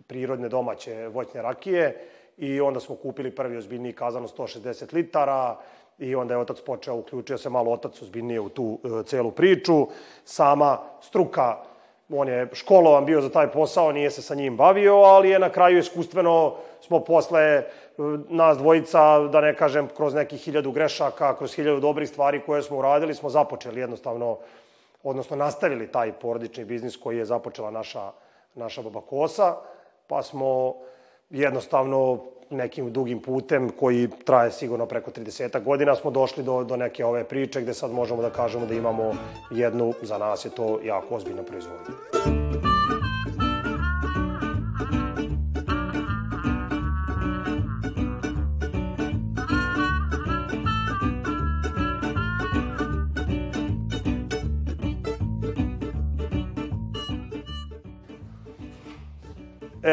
prirodne 0.07 0.49
domaće 0.49 1.07
voćne 1.07 1.41
rakije 1.41 2.07
i 2.37 2.61
onda 2.61 2.79
smo 2.79 2.95
kupili 2.95 3.35
prvi 3.35 3.57
ozbiljniji 3.57 3.93
kazan 3.93 4.23
od 4.23 4.37
160 4.37 4.93
litara 4.93 5.57
i 5.99 6.15
onda 6.15 6.33
je 6.33 6.39
otac 6.39 6.61
počeo, 6.61 6.95
uključio 6.95 7.37
se 7.37 7.49
malo 7.49 7.71
otac 7.71 8.01
ozbiljnije 8.01 8.39
u 8.39 8.49
tu 8.49 8.79
e, 8.83 9.03
celu 9.03 9.31
priču. 9.31 9.87
Sama 10.25 10.77
struka, 11.01 11.57
on 12.09 12.27
je 12.27 12.47
školovan 12.53 13.05
bio 13.05 13.21
za 13.21 13.29
taj 13.29 13.51
posao, 13.51 13.91
nije 13.91 14.11
se 14.11 14.21
sa 14.21 14.35
njim 14.35 14.57
bavio, 14.57 14.95
ali 14.95 15.29
je 15.29 15.39
na 15.39 15.49
kraju 15.49 15.77
iskustveno 15.77 16.55
smo 16.81 16.99
posle 16.99 17.41
e, 17.41 17.63
nas 18.29 18.57
dvojica, 18.57 19.19
da 19.19 19.41
ne 19.41 19.55
kažem, 19.55 19.87
kroz 19.97 20.13
nekih 20.13 20.39
hiljadu 20.39 20.71
grešaka, 20.71 21.37
kroz 21.37 21.55
hiljadu 21.55 21.79
dobrih 21.79 22.09
stvari 22.09 22.41
koje 22.45 22.63
smo 22.63 22.77
uradili, 22.77 23.15
smo 23.15 23.29
započeli 23.29 23.79
jednostavno, 23.79 24.37
odnosno 25.03 25.35
nastavili 25.35 25.91
taj 25.91 26.11
porodični 26.11 26.65
biznis 26.65 26.97
koji 26.97 27.17
je 27.17 27.25
započela 27.25 27.71
naša, 27.71 28.11
naša 28.55 28.81
baba 28.81 29.01
Kosa 29.01 29.55
pa 30.09 30.23
smo 30.23 30.75
jednostavno 31.29 32.19
nekim 32.49 32.93
dugim 32.93 33.21
putem 33.21 33.69
koji 33.69 34.09
traje 34.25 34.51
sigurno 34.51 34.85
preko 34.85 35.11
30 35.11 35.63
godina 35.63 35.95
smo 35.95 36.11
došli 36.11 36.43
do, 36.43 36.63
do 36.63 36.77
neke 36.77 37.05
ove 37.05 37.23
priče 37.23 37.61
gde 37.61 37.73
sad 37.73 37.91
možemo 37.91 38.21
da 38.21 38.29
kažemo 38.29 38.65
da 38.65 38.73
imamo 38.73 39.11
jednu, 39.51 39.93
za 40.01 40.17
nas 40.17 40.45
je 40.45 40.49
to 40.49 40.79
jako 40.83 41.15
ozbiljna 41.15 41.43
proizvodnja. 41.43 42.78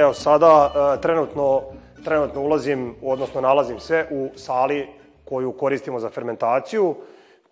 Evo, 0.06 0.14
sada 0.14 0.70
e, 0.70 1.00
trenutno, 1.00 1.62
trenutno 2.04 2.40
ulazim, 2.40 2.94
odnosno 3.02 3.40
nalazim 3.40 3.80
se 3.80 4.06
u 4.10 4.28
sali 4.36 4.86
koju 5.24 5.52
koristimo 5.52 5.98
za 6.00 6.10
fermentaciju, 6.10 6.94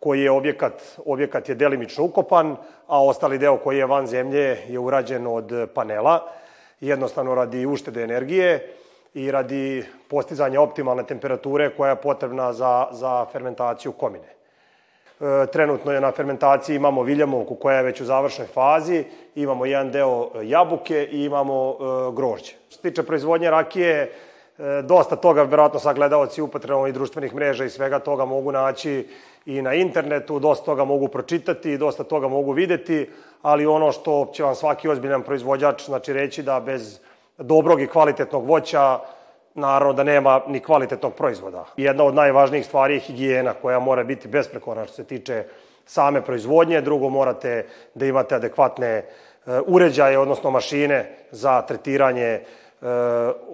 koji 0.01 0.21
je 0.21 0.31
objekat, 0.31 0.83
objekat 1.07 1.49
je 1.49 1.55
delimično 1.55 2.05
ukopan, 2.05 2.57
a 2.87 3.05
ostali 3.05 3.39
deo 3.39 3.57
koji 3.57 3.79
je 3.79 3.87
van 3.87 4.07
zemlje 4.07 4.59
je 4.69 4.79
urađen 4.79 5.27
od 5.27 5.69
panela, 5.75 6.29
jednostavno 6.81 7.35
radi 7.35 7.67
uštede 7.67 8.03
energije 8.03 8.73
i 9.15 9.31
radi 9.31 9.85
postizanja 10.09 10.61
optimalne 10.61 11.03
temperature 11.03 11.77
koja 11.77 11.91
je 11.91 12.03
potrebna 12.03 12.53
za, 12.53 12.87
za 12.93 13.27
fermentaciju 13.33 13.93
komine. 13.93 14.31
E, 15.21 15.47
trenutno 15.47 15.93
je 15.93 16.01
na 16.01 16.13
fermentaciji 16.13 16.77
imamo 16.77 17.03
viljamovku 17.03 17.55
koja 17.55 17.77
je 17.77 17.83
već 17.83 18.01
u 18.01 18.05
završnoj 18.05 18.47
fazi, 18.47 19.05
imamo 19.35 19.67
jedan 19.67 19.91
deo 19.91 20.31
jabuke 20.43 21.09
i 21.13 21.25
imamo 21.25 21.71
e, 21.71 21.75
grožđe. 22.17 22.53
Što 22.69 22.77
se 22.77 22.83
tiče 22.83 23.03
proizvodnje 23.03 23.51
rakije, 23.51 24.13
dosta 24.83 25.17
toga, 25.17 25.43
verovatno 25.43 25.81
sad 25.81 25.97
gledalci 25.97 26.43
upotrebom 26.43 26.87
i 26.87 26.93
društvenih 26.93 27.35
mreža 27.35 27.65
i 27.65 27.71
svega 27.71 27.99
toga 27.99 28.25
mogu 28.25 28.53
naći 28.53 29.09
i 29.47 29.63
na 29.63 29.75
internetu, 29.75 30.39
dosta 30.39 30.65
toga 30.65 30.85
mogu 30.85 31.09
pročitati, 31.09 31.79
dosta 31.79 32.05
toga 32.05 32.29
mogu 32.29 32.53
videti, 32.53 33.11
ali 33.43 33.67
ono 33.67 33.93
što 33.93 34.31
će 34.33 34.43
vam 34.43 34.55
svaki 34.55 34.89
ozbiljan 34.89 35.23
proizvođač 35.23 35.85
znači 35.85 36.13
reći 36.13 36.43
da 36.43 36.61
bez 36.61 37.01
dobrog 37.39 37.81
i 37.81 37.87
kvalitetnog 37.87 38.47
voća 38.47 38.99
naravno 39.55 39.93
da 39.93 40.03
nema 40.03 40.41
ni 40.47 40.61
kvalitetnog 40.61 41.15
proizvoda. 41.15 41.65
Jedna 41.77 42.05
od 42.05 42.15
najvažnijih 42.15 42.67
stvari 42.67 42.95
je 42.95 43.01
higijena 43.01 43.55
koja 43.55 43.79
mora 43.79 44.05
biti 44.05 44.29
besprekorna 44.29 44.85
što 44.85 44.95
se 44.95 45.05
tiče 45.05 45.45
same 45.87 46.23
proizvodnje, 46.23 46.81
drugo 46.81 47.09
morate 47.09 47.67
da 47.95 48.07
imate 48.07 48.35
adekvatne 48.35 48.89
e, 48.89 49.05
uređaje, 49.67 50.19
odnosno 50.19 50.51
mašine 50.51 51.17
za 51.31 51.63
tretiranje 51.63 52.25
e, 52.25 52.43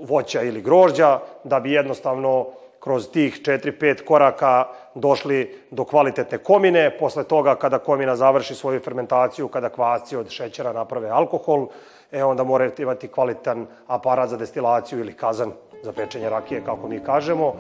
voća 0.02 0.42
ili 0.42 0.62
grožđa, 0.62 1.18
da 1.44 1.60
bi 1.60 1.72
jednostavno 1.72 2.46
kroz 2.80 3.10
tih 3.10 3.40
4-5 3.42 4.04
koraka 4.04 4.64
došli 4.94 5.58
do 5.70 5.84
kvalitetne 5.84 6.38
komine. 6.38 6.98
Posle 6.98 7.24
toga, 7.24 7.54
kada 7.54 7.78
komina 7.78 8.16
završi 8.16 8.54
svoju 8.54 8.80
fermentaciju, 8.80 9.48
kada 9.48 9.68
kvasci 9.68 10.16
od 10.16 10.30
šećera 10.30 10.72
naprave 10.72 11.08
alkohol, 11.08 11.66
e 12.12 12.24
onda 12.24 12.44
morate 12.44 12.82
imati 12.82 13.08
kvalitetan 13.08 13.66
aparat 13.86 14.28
za 14.28 14.36
destilaciju 14.36 15.00
ili 15.00 15.12
kazan 15.12 15.52
za 15.82 15.92
pečenje 15.92 16.30
rakije, 16.30 16.62
kako 16.64 16.88
mi 16.88 17.00
kažemo. 17.00 17.54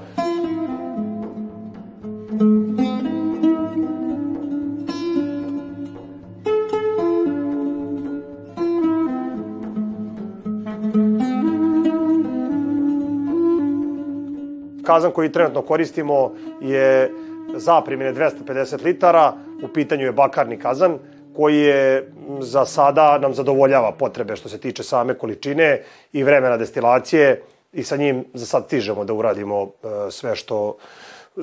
Kazan 14.84 15.12
koji 15.12 15.32
trenutno 15.32 15.62
koristimo 15.62 16.32
je 16.60 17.10
zaprimene 17.54 18.12
250 18.14 18.84
litara, 18.84 19.32
u 19.64 19.68
pitanju 19.68 20.04
je 20.04 20.12
bakarni 20.12 20.58
kazan, 20.58 20.98
koji 21.36 21.58
je 21.58 22.12
za 22.40 22.64
sada 22.66 23.18
nam 23.18 23.34
zadovoljava 23.34 23.92
potrebe 23.92 24.36
što 24.36 24.48
se 24.48 24.58
tiče 24.58 24.82
same 24.82 25.14
količine 25.14 25.82
i 26.12 26.22
vremena 26.22 26.56
destilacije 26.56 27.42
i 27.72 27.82
sa 27.82 27.96
njim 27.96 28.24
za 28.34 28.46
sad 28.46 28.64
stižemo 28.66 29.04
da 29.04 29.12
uradimo 29.12 29.62
e, 29.62 30.10
sve 30.10 30.36
što 30.36 30.76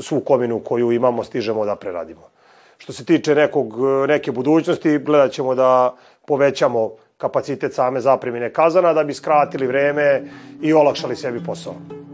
svu 0.02 0.20
kominu 0.20 0.60
koju 0.60 0.92
imamo 0.92 1.24
stižemo 1.24 1.66
da 1.66 1.76
preradimo. 1.76 2.30
Što 2.78 2.94
se 2.94 3.06
tiče 3.06 3.36
nekog, 3.36 3.74
neke 4.08 4.32
budućnosti, 4.32 4.98
gledat 4.98 5.32
ćemo 5.32 5.56
da 5.56 5.96
povećamo 6.26 6.92
kapacitet 7.18 7.74
same 7.74 8.00
zaprimine 8.00 8.54
kazana 8.54 8.94
da 8.94 9.04
bi 9.04 9.14
skratili 9.14 9.68
vreme 9.68 10.24
i 10.62 10.74
olakšali 10.74 11.16
sebi 11.16 11.44
posao. 11.46 12.07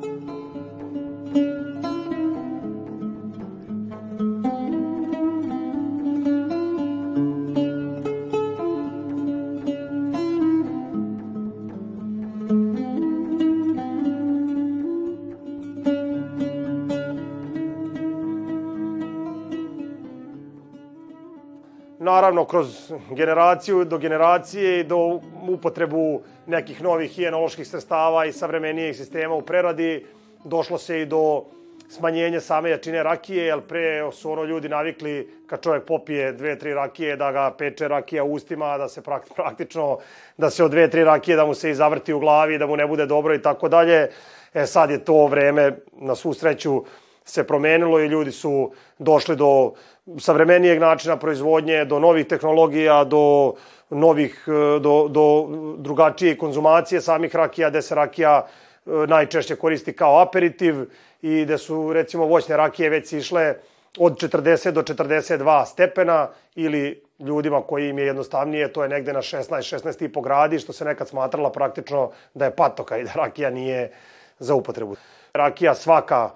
Naravno 22.00 22.46
kroz 22.46 22.94
generaciju 23.10 23.86
do 23.86 23.98
generacije 23.98 24.80
i 24.80 24.84
do 24.84 25.20
upotrebu 25.50 26.22
nekih 26.48 26.84
novih 26.84 27.12
hijenoloških 27.12 27.68
sredstava 27.68 28.26
i 28.26 28.32
savremenijih 28.32 28.98
sistema 28.98 29.36
u 29.36 29.42
preradi, 29.42 30.06
došlo 30.44 30.78
se 30.78 31.02
i 31.02 31.06
do 31.06 31.44
smanjenja 31.90 32.40
same 32.42 32.70
jačine 32.70 33.04
rakije, 33.04 33.46
jer 33.46 33.62
pre 33.62 34.12
su 34.12 34.32
ono 34.32 34.44
ljudi 34.44 34.70
navikli 34.70 35.44
kad 35.48 35.62
čovjek 35.62 35.86
popije 35.86 36.32
dve, 36.34 36.60
tri 36.60 36.74
rakije, 36.74 37.16
da 37.16 37.32
ga 37.32 37.52
peče 37.58 37.88
rakija 37.88 38.24
u 38.24 38.34
ustima, 38.34 38.78
da 38.78 38.88
se 38.90 39.02
praktično, 39.36 39.98
da 40.38 40.50
se 40.50 40.64
od 40.64 40.72
dve, 40.72 40.90
tri 40.90 41.04
rakije, 41.04 41.38
da 41.38 41.46
mu 41.46 41.54
se 41.54 41.70
i 41.70 41.76
zavrti 41.76 42.14
u 42.14 42.20
glavi, 42.20 42.58
da 42.58 42.68
mu 42.68 42.78
ne 42.78 42.88
bude 42.88 43.06
dobro 43.06 43.36
i 43.36 43.42
tako 43.42 43.70
dalje. 43.70 44.10
E 44.54 44.66
sad 44.66 44.90
je 44.90 45.06
to 45.06 45.26
vreme, 45.28 45.72
na 45.92 46.16
svu 46.16 46.34
sreću, 46.34 46.84
se 47.26 47.48
promenilo 47.48 48.00
i 48.00 48.08
ljudi 48.08 48.32
su 48.32 48.72
došli 49.00 49.36
do 49.36 49.74
savremenijeg 50.20 50.80
načina 50.80 51.18
proizvodnje, 51.18 51.86
do 51.86 52.00
novih 52.00 52.28
tehnologija, 52.28 53.04
do 53.04 53.54
novih, 53.90 54.44
e, 54.48 54.80
do, 54.80 55.08
do 55.10 55.48
drugačije 55.78 56.38
konzumacije 56.38 57.02
samih 57.02 57.36
rakija, 57.36 57.70
gde 57.70 57.82
se 57.82 57.96
rakija 57.96 58.46
e, 58.46 58.90
najčešće 59.08 59.56
koristi 59.56 59.94
kao 59.94 60.22
aperitiv 60.22 60.76
i 61.22 61.44
gde 61.44 61.58
su 61.58 61.94
recimo 61.94 62.26
voćne 62.26 62.58
rakije 62.58 62.90
već 62.90 63.14
išle 63.14 63.56
od 63.98 64.18
40 64.18 64.72
do 64.72 64.82
42 64.82 65.66
stepena 65.66 66.30
ili 66.56 67.04
ljudima 67.20 67.62
koji 67.62 67.90
im 67.90 68.00
je 68.00 68.06
jednostavnije, 68.06 68.74
to 68.74 68.84
je 68.84 68.90
negde 68.90 69.14
na 69.14 69.22
16, 69.22 69.78
16,5 69.78 70.24
gradi, 70.24 70.60
što 70.60 70.74
se 70.74 70.86
nekad 70.86 71.08
smatrala 71.08 71.52
praktično 71.52 72.12
da 72.34 72.46
je 72.46 72.56
patoka 72.56 72.98
i 72.98 73.04
da 73.04 73.12
rakija 73.16 73.50
nije 73.50 73.92
za 74.40 74.56
upotrebu. 74.56 74.96
Rakija 75.34 75.76
svaka 75.76 76.30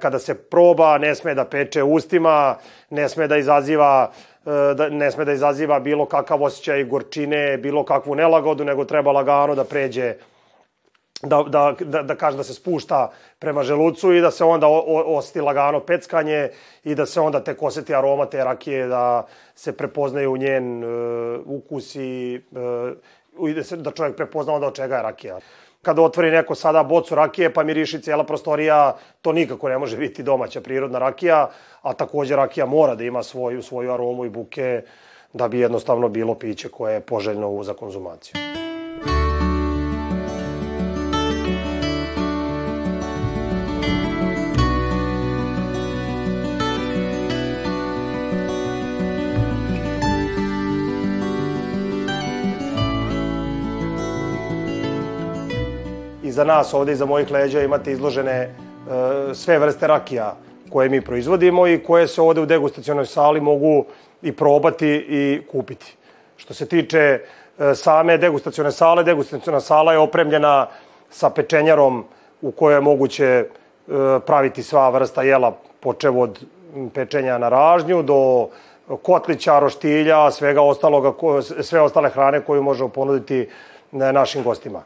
kada 0.00 0.18
se 0.18 0.34
proba, 0.34 0.98
ne 0.98 1.14
sme 1.14 1.34
da 1.34 1.44
peče 1.44 1.82
ustima, 1.82 2.56
ne 2.90 3.08
sme 3.08 3.28
da 3.28 3.36
izaziva 3.36 4.10
e, 4.46 4.74
da 4.74 4.88
ne 4.88 5.10
sme 5.10 5.24
da 5.24 5.32
izaziva 5.32 5.80
bilo 5.80 6.06
kakav 6.06 6.42
osjećaj 6.42 6.84
gorčine, 6.84 7.58
bilo 7.58 7.84
kakvu 7.84 8.14
nelagodu, 8.14 8.64
nego 8.64 8.84
treba 8.84 9.12
lagano 9.12 9.54
da 9.54 9.64
pređe 9.64 10.14
da, 11.22 11.42
da, 11.42 11.74
da, 11.80 12.02
da 12.02 12.14
kaže 12.14 12.36
da 12.36 12.44
se 12.44 12.54
spušta 12.54 13.10
prema 13.38 13.62
želucu 13.62 14.12
i 14.12 14.20
da 14.20 14.30
se 14.30 14.44
onda 14.44 14.66
osjeti 15.06 15.40
lagano 15.40 15.80
peckanje 15.80 16.50
i 16.84 16.94
da 16.94 17.06
se 17.06 17.20
onda 17.20 17.44
tek 17.44 17.62
osjeti 17.62 17.94
aroma 17.94 18.26
te 18.26 18.44
rakije, 18.44 18.86
da 18.86 19.26
se 19.54 19.76
prepoznaje 19.76 20.28
u 20.28 20.36
njen 20.36 20.84
uh, 20.84 21.40
ukus 21.46 21.94
i 21.94 22.40
uh, 23.38 23.54
da, 23.54 23.64
se, 23.64 23.76
da 23.76 23.90
čovjek 23.90 24.16
prepozna 24.16 24.52
onda 24.52 24.66
od 24.66 24.74
čega 24.76 24.96
je 24.96 25.02
rakija 25.02 25.38
kada 25.82 26.02
otvori 26.02 26.30
neko 26.30 26.54
sada 26.54 26.82
bocu 26.82 27.14
rakije 27.14 27.52
pa 27.54 27.62
miriši 27.62 28.02
cijela 28.02 28.24
prostorija, 28.24 28.96
to 29.22 29.32
nikako 29.32 29.68
ne 29.68 29.78
može 29.78 29.96
biti 29.96 30.22
domaća 30.22 30.60
prirodna 30.60 30.98
rakija, 30.98 31.50
a 31.82 31.92
takođe 31.92 32.36
rakija 32.36 32.66
mora 32.66 32.94
da 32.94 33.04
ima 33.04 33.22
svoju, 33.22 33.62
svoju 33.62 33.92
aromu 33.92 34.24
i 34.24 34.30
buke 34.30 34.82
da 35.32 35.48
bi 35.48 35.60
jednostavno 35.60 36.08
bilo 36.08 36.34
piće 36.34 36.68
koje 36.68 36.94
je 36.94 37.00
poželjno 37.00 37.62
za 37.62 37.74
konzumaciju. 37.74 38.59
Iza 56.40 56.44
nas 56.44 56.74
ovde 56.74 56.92
iza 56.92 57.06
mojih 57.06 57.30
leđa 57.30 57.60
imate 57.60 57.92
izložene 57.92 58.32
e, 58.32 58.48
sve 59.34 59.58
vrste 59.58 59.86
rakija 59.86 60.36
koje 60.70 60.88
mi 60.88 61.00
proizvodimo 61.00 61.66
i 61.66 61.82
koje 61.82 62.06
se 62.08 62.22
ovde 62.22 62.40
u 62.40 62.46
degustacionoj 62.46 63.06
sali 63.06 63.40
mogu 63.40 63.84
i 64.22 64.32
probati 64.32 64.88
i 64.88 65.42
kupiti. 65.52 65.96
Što 66.36 66.54
se 66.54 66.66
tiče 66.66 66.98
e, 66.98 67.74
same 67.74 68.16
degustacione 68.18 68.72
sale, 68.72 69.04
degustaciona 69.04 69.60
sala 69.60 69.92
je 69.92 69.98
opremljena 69.98 70.66
sa 71.10 71.30
pečenjarom 71.30 72.04
u 72.42 72.50
kojoj 72.50 72.76
je 72.76 72.80
moguće 72.80 73.26
e, 73.26 73.46
praviti 74.26 74.62
sva 74.62 74.88
vrsta 74.88 75.22
jela, 75.22 75.52
počev 75.80 76.20
od 76.20 76.40
pečenja 76.94 77.38
na 77.38 77.48
ražnju 77.48 78.02
do 78.02 78.48
kotlića, 79.02 79.58
roštilja, 79.58 80.30
svega 80.30 80.62
ostaloga, 80.62 81.12
sve 81.60 81.80
ostale 81.80 82.10
hrane 82.10 82.40
koju 82.40 82.62
možemo 82.62 82.88
ponuditi 82.88 83.48
našim 83.92 84.42
gostima. 84.42 84.82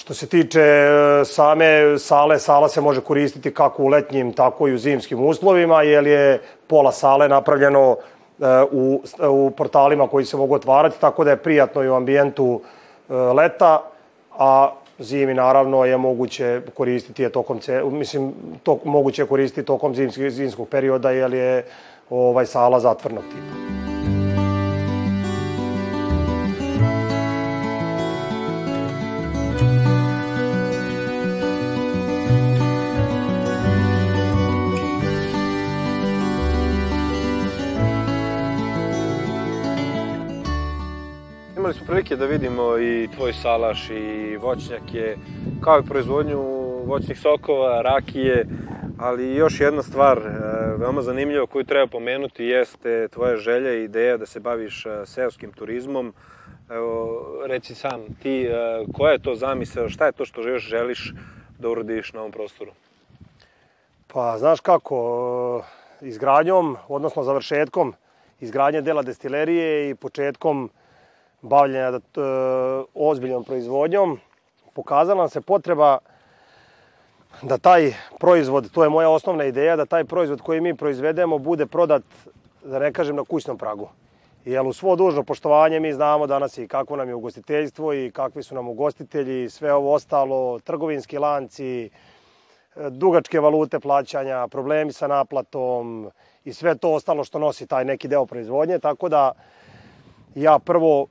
Što 0.00 0.14
se 0.14 0.26
tiče 0.26 0.60
e, 0.60 1.24
same 1.24 1.98
sale, 1.98 2.38
sala 2.38 2.68
se 2.68 2.80
može 2.80 3.00
koristiti 3.00 3.54
kako 3.54 3.82
u 3.82 3.88
letnjim, 3.88 4.32
tako 4.32 4.68
i 4.68 4.74
u 4.74 4.78
zimskim 4.78 5.26
uslovima, 5.26 5.82
jer 5.82 6.06
je 6.06 6.40
pola 6.66 6.92
sale 6.92 7.28
napravljeno 7.28 7.96
e, 7.96 8.44
u, 8.72 9.02
u 9.28 9.50
portalima 9.50 10.08
koji 10.08 10.24
se 10.24 10.36
mogu 10.36 10.54
otvarati, 10.54 11.00
tako 11.00 11.24
da 11.24 11.30
je 11.30 11.36
prijatno 11.36 11.82
i 11.82 11.88
u 11.88 11.94
ambijentu 11.94 12.60
e, 13.08 13.14
leta, 13.14 13.82
a 14.38 14.72
zimi 14.98 15.34
naravno 15.34 15.84
je 15.84 15.96
moguće 15.96 16.60
koristiti 16.74 17.22
je 17.22 17.32
tokom 17.32 17.60
mislim 17.84 18.32
to 18.62 18.78
moguće 18.84 19.26
koristiti 19.26 19.66
tokom 19.66 19.94
zimskog 19.94 20.28
zimskog 20.28 20.68
perioda 20.68 21.10
jer 21.10 21.34
je 21.34 21.64
ovaj 22.10 22.46
sala 22.46 22.80
zatvornog 22.80 23.24
tipa. 23.24 23.79
Imali 41.70 41.78
smo 41.78 41.86
prilike 41.86 42.16
da 42.16 42.26
vidimo 42.26 42.78
i 42.78 43.08
tvoj 43.16 43.32
salaš 43.32 43.90
i 43.90 44.36
voćnjake 44.36 45.16
kao 45.60 45.78
i 45.78 45.86
proizvodnju 45.88 46.40
voćnih 46.84 47.18
sokova, 47.18 47.82
rakije, 47.82 48.46
ali 48.98 49.34
još 49.34 49.60
jedna 49.60 49.82
stvar 49.82 50.18
e, 50.18 50.30
veoma 50.76 51.02
zanimljiva 51.02 51.46
koju 51.46 51.64
treba 51.64 51.86
pomenuti 51.86 52.44
jeste 52.44 53.08
tvoja 53.08 53.36
želja 53.36 53.74
i 53.74 53.84
ideja 53.84 54.16
da 54.16 54.26
se 54.26 54.40
baviš 54.40 54.86
e, 54.86 55.06
seoskim 55.06 55.52
turizmom. 55.52 56.14
Evo, 56.70 57.22
reci 57.46 57.74
sam, 57.74 58.00
ti, 58.22 58.42
e, 58.42 58.84
koja 58.96 59.12
je 59.12 59.22
to 59.22 59.34
zamisao, 59.34 59.88
šta 59.88 60.06
je 60.06 60.12
to 60.12 60.24
što 60.24 60.48
još 60.48 60.62
želiš 60.62 61.12
da 61.58 61.68
uradiš 61.68 62.12
na 62.12 62.20
ovom 62.20 62.32
prostoru? 62.32 62.70
Pa, 64.06 64.38
znaš 64.38 64.60
kako, 64.60 65.64
izgradnjom, 66.00 66.76
odnosno 66.88 67.22
završetkom 67.22 67.94
izgradnje 68.40 68.82
dela 68.82 69.02
destilerije 69.02 69.90
i 69.90 69.94
početkom 69.94 70.70
bavljenja 71.42 71.88
e, 71.88 72.00
ozbiljnom 72.94 73.44
proizvodnjom, 73.44 74.18
pokazala 74.74 75.28
se 75.28 75.40
potreba 75.40 75.98
da 77.42 77.58
taj 77.58 77.92
proizvod, 78.18 78.70
to 78.72 78.82
je 78.82 78.88
moja 78.88 79.10
osnovna 79.10 79.44
ideja, 79.44 79.76
da 79.76 79.86
taj 79.86 80.04
proizvod 80.04 80.40
koji 80.40 80.60
mi 80.60 80.74
proizvedemo 80.74 81.38
bude 81.38 81.66
prodat, 81.66 82.02
da 82.64 82.78
ne 82.78 82.92
kažem, 82.92 83.16
na 83.16 83.24
kućnom 83.24 83.58
pragu. 83.58 83.88
Jer 84.44 84.66
u 84.66 84.72
svo 84.72 84.96
dužno 84.96 85.22
poštovanje 85.22 85.80
mi 85.80 85.92
znamo 85.92 86.26
danas 86.26 86.58
i 86.58 86.68
kako 86.68 86.96
nam 86.96 87.08
je 87.08 87.14
ugostiteljstvo 87.14 87.94
i 87.94 88.10
kakvi 88.10 88.42
su 88.42 88.54
nam 88.54 88.68
ugostitelji, 88.68 89.50
sve 89.50 89.74
ovo 89.74 89.94
ostalo, 89.94 90.58
trgovinski 90.58 91.18
lanci, 91.18 91.90
dugačke 92.90 93.40
valute 93.40 93.80
plaćanja, 93.80 94.48
problemi 94.48 94.92
sa 94.92 95.06
naplatom 95.06 96.10
i 96.44 96.52
sve 96.52 96.74
to 96.74 96.92
ostalo 96.92 97.24
što 97.24 97.38
nosi 97.38 97.66
taj 97.66 97.84
neki 97.84 98.08
deo 98.08 98.26
proizvodnje, 98.26 98.78
tako 98.78 99.08
da 99.08 99.32
ja 100.34 100.58
prvo 100.58 101.06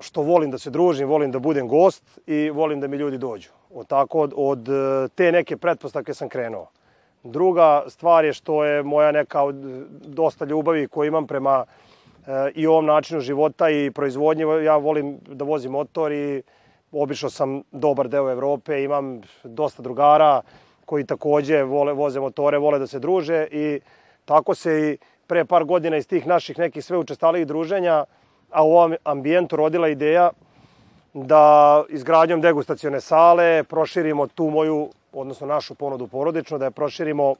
što 0.00 0.22
volim 0.22 0.50
da 0.50 0.58
se 0.58 0.70
družim, 0.70 1.08
volim 1.08 1.30
da 1.30 1.38
budem 1.38 1.68
gost 1.68 2.18
i 2.26 2.50
volim 2.50 2.80
da 2.80 2.88
mi 2.88 2.96
ljudi 2.96 3.18
dođu. 3.18 3.50
Od, 3.74 3.86
tako, 3.86 4.20
od, 4.20 4.32
od 4.36 4.68
te 5.14 5.32
neke 5.32 5.56
pretpostavke 5.56 6.14
sam 6.14 6.28
krenuo. 6.28 6.68
Druga 7.22 7.84
stvar 7.88 8.24
je 8.24 8.32
što 8.32 8.64
je 8.64 8.82
moja 8.82 9.12
neka 9.12 9.42
od, 9.42 9.54
dosta 10.06 10.44
ljubavi 10.44 10.88
koju 10.88 11.08
imam 11.08 11.26
prema 11.26 11.64
e, 12.26 12.50
i 12.54 12.66
ovom 12.66 12.86
načinu 12.86 13.20
života 13.20 13.70
i 13.70 13.90
proizvodnje. 13.90 14.44
Ja 14.64 14.76
volim 14.76 15.18
da 15.26 15.44
vozim 15.44 15.72
motor 15.72 16.12
i 16.12 16.42
obišao 16.92 17.30
sam 17.30 17.62
dobar 17.72 18.08
deo 18.08 18.30
Evrope, 18.30 18.82
imam 18.82 19.20
dosta 19.44 19.82
drugara 19.82 20.42
koji 20.84 21.06
takođe 21.06 21.62
vole, 21.62 21.92
voze 21.92 22.20
motore, 22.20 22.58
vole 22.58 22.78
da 22.78 22.86
se 22.86 22.98
druže 22.98 23.46
i 23.50 23.80
tako 24.24 24.54
se 24.54 24.80
i 24.80 24.98
pre 25.26 25.44
par 25.44 25.64
godina 25.64 25.96
iz 25.96 26.08
tih 26.08 26.26
naših 26.26 26.58
nekih 26.58 26.84
sve 26.84 26.98
učestalijih 26.98 27.46
druženja, 27.46 28.04
a 28.54 28.64
u 28.64 28.70
ovom 28.70 28.94
ambijentu 29.04 29.56
rodila 29.56 29.88
ideja 29.88 30.30
da 31.14 31.84
izgradnjom 31.88 32.40
degustacione 32.40 33.00
sale 33.00 33.64
proširimo 33.64 34.26
tu 34.26 34.50
moju, 34.50 34.88
odnosno 35.12 35.46
našu 35.46 35.74
ponudu 35.74 36.06
porodičnu, 36.06 36.58
da 36.58 36.64
je 36.64 36.70
proširimo 36.70 37.34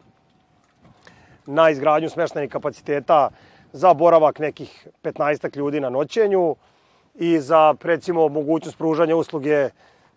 na 1.46 1.70
izgradnju 1.70 2.10
smeštenih 2.10 2.50
kapaciteta 2.50 3.30
za 3.72 3.94
boravak 3.94 4.38
nekih 4.38 4.88
15 5.02 5.56
ljudi 5.56 5.80
na 5.80 5.90
noćenju, 5.90 6.56
i 7.14 7.38
za, 7.40 7.74
recimo, 7.82 8.28
mogućnost 8.28 8.78
pružanja 8.78 9.16
usluge 9.16 9.68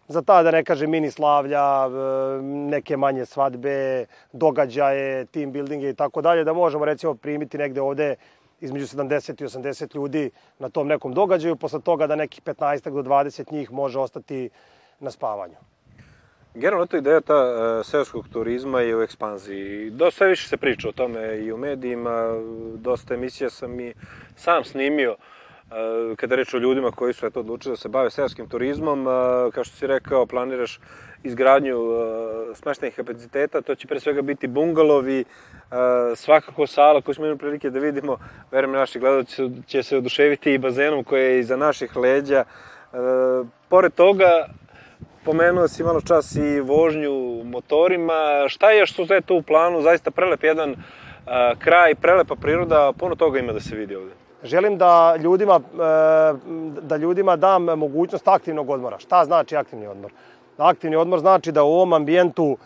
za 0.07 0.21
ta, 0.21 0.43
da 0.43 0.51
ne 0.51 0.63
kaže, 0.63 0.87
mini 0.87 1.11
slavlja, 1.11 1.85
e, 1.85 1.89
neke 2.41 2.97
manje 2.97 3.25
svadbe, 3.25 4.05
događaje, 4.33 5.25
team 5.25 5.51
buildinge 5.51 5.89
i 5.89 5.93
tako 5.93 6.21
dalje, 6.21 6.43
da 6.43 6.53
možemo, 6.53 6.85
recimo, 6.85 7.13
primiti 7.13 7.57
negde 7.57 7.81
ovde 7.81 8.15
između 8.59 8.85
70 8.85 9.41
i 9.41 9.45
80 9.45 9.95
ljudi 9.95 10.29
na 10.59 10.69
tom 10.69 10.87
nekom 10.87 11.13
događaju, 11.13 11.55
posle 11.55 11.81
toga 11.81 12.07
da 12.07 12.15
nekih 12.15 12.41
15 12.41 12.89
do 12.89 13.01
20 13.01 13.51
njih 13.51 13.71
može 13.71 13.99
ostati 13.99 14.49
na 14.99 15.11
spavanju. 15.11 15.55
Generalno, 16.53 16.85
to 16.85 16.97
ideja 16.97 17.21
ta 17.21 17.35
uh, 17.35 17.85
seoskog 17.85 18.27
turizma 18.33 18.81
je 18.81 18.97
u 18.97 19.01
ekspanziji. 19.01 19.89
Dosta 19.89 20.25
više 20.25 20.47
se 20.47 20.57
priča 20.57 20.89
o 20.89 20.91
tome 20.91 21.37
i 21.37 21.51
u 21.51 21.57
medijima, 21.57 22.33
dosta 22.75 23.13
emisija 23.13 23.49
sam 23.49 23.79
i 23.79 23.93
sam 24.35 24.63
snimio 24.63 25.11
uh, 25.11 25.17
kada 26.15 26.35
reč 26.35 26.53
o 26.53 26.57
ljudima 26.57 26.91
koji 26.91 27.13
su 27.13 27.25
eto 27.25 27.39
odlučili 27.39 27.73
da 27.73 27.77
se 27.77 27.89
bave 27.89 28.09
seoskim 28.09 28.49
turizmom, 28.49 29.05
kao 29.53 29.63
što 29.63 29.75
si 29.75 29.87
rekao, 29.87 30.25
planiraš 30.25 30.79
izgradnju 31.27 31.77
smeštenih 32.53 32.95
kapaciteta, 32.95 33.61
to 33.61 33.75
će 33.75 33.87
pre 33.87 33.99
svega 33.99 34.21
biti 34.21 34.47
bungalovi, 34.47 35.25
svakako 36.15 36.67
sala 36.67 37.01
koju 37.01 37.15
smo 37.15 37.25
imali 37.25 37.37
prilike 37.37 37.69
da 37.69 37.79
vidimo, 37.79 38.17
verujem 38.51 38.75
naši 38.75 38.99
gledalci 38.99 39.49
će 39.67 39.83
se 39.83 39.97
oduševiti 39.97 40.53
i 40.53 40.57
bazenom 40.57 41.03
koji 41.03 41.23
je 41.23 41.39
iza 41.39 41.57
naših 41.57 41.95
leđa. 41.95 42.43
Pored 43.69 43.93
toga, 43.93 44.47
pomenuo 45.25 45.67
si 45.67 45.83
malo 45.83 46.01
čas 46.01 46.35
i 46.35 46.59
vožnju 46.59 47.43
motorima, 47.43 48.45
šta 48.47 48.71
je 48.71 48.85
što 48.85 49.13
je 49.13 49.21
to 49.21 49.35
u 49.35 49.41
planu, 49.41 49.81
zaista 49.81 50.11
prelep 50.11 50.43
jedan 50.43 50.75
kraj, 51.59 51.95
prelepa 51.95 52.35
priroda, 52.35 52.93
puno 52.99 53.15
toga 53.15 53.39
ima 53.39 53.53
da 53.53 53.59
se 53.59 53.75
vidi 53.75 53.95
ovde 53.95 54.27
želim 54.43 54.77
da 54.77 55.15
ljudima, 55.15 55.59
da 56.81 56.97
ljudima 56.97 57.35
dam 57.35 57.63
mogućnost 57.63 58.27
aktivnog 58.27 58.69
odmora. 58.69 58.99
Šta 58.99 59.25
znači 59.25 59.55
aktivni 59.55 59.87
odmor? 59.87 60.11
Aktivni 60.57 60.95
odmor 60.95 61.19
znači 61.19 61.51
da 61.51 61.63
u 61.63 61.73
ovom 61.73 61.93
ambijentu 61.93 62.57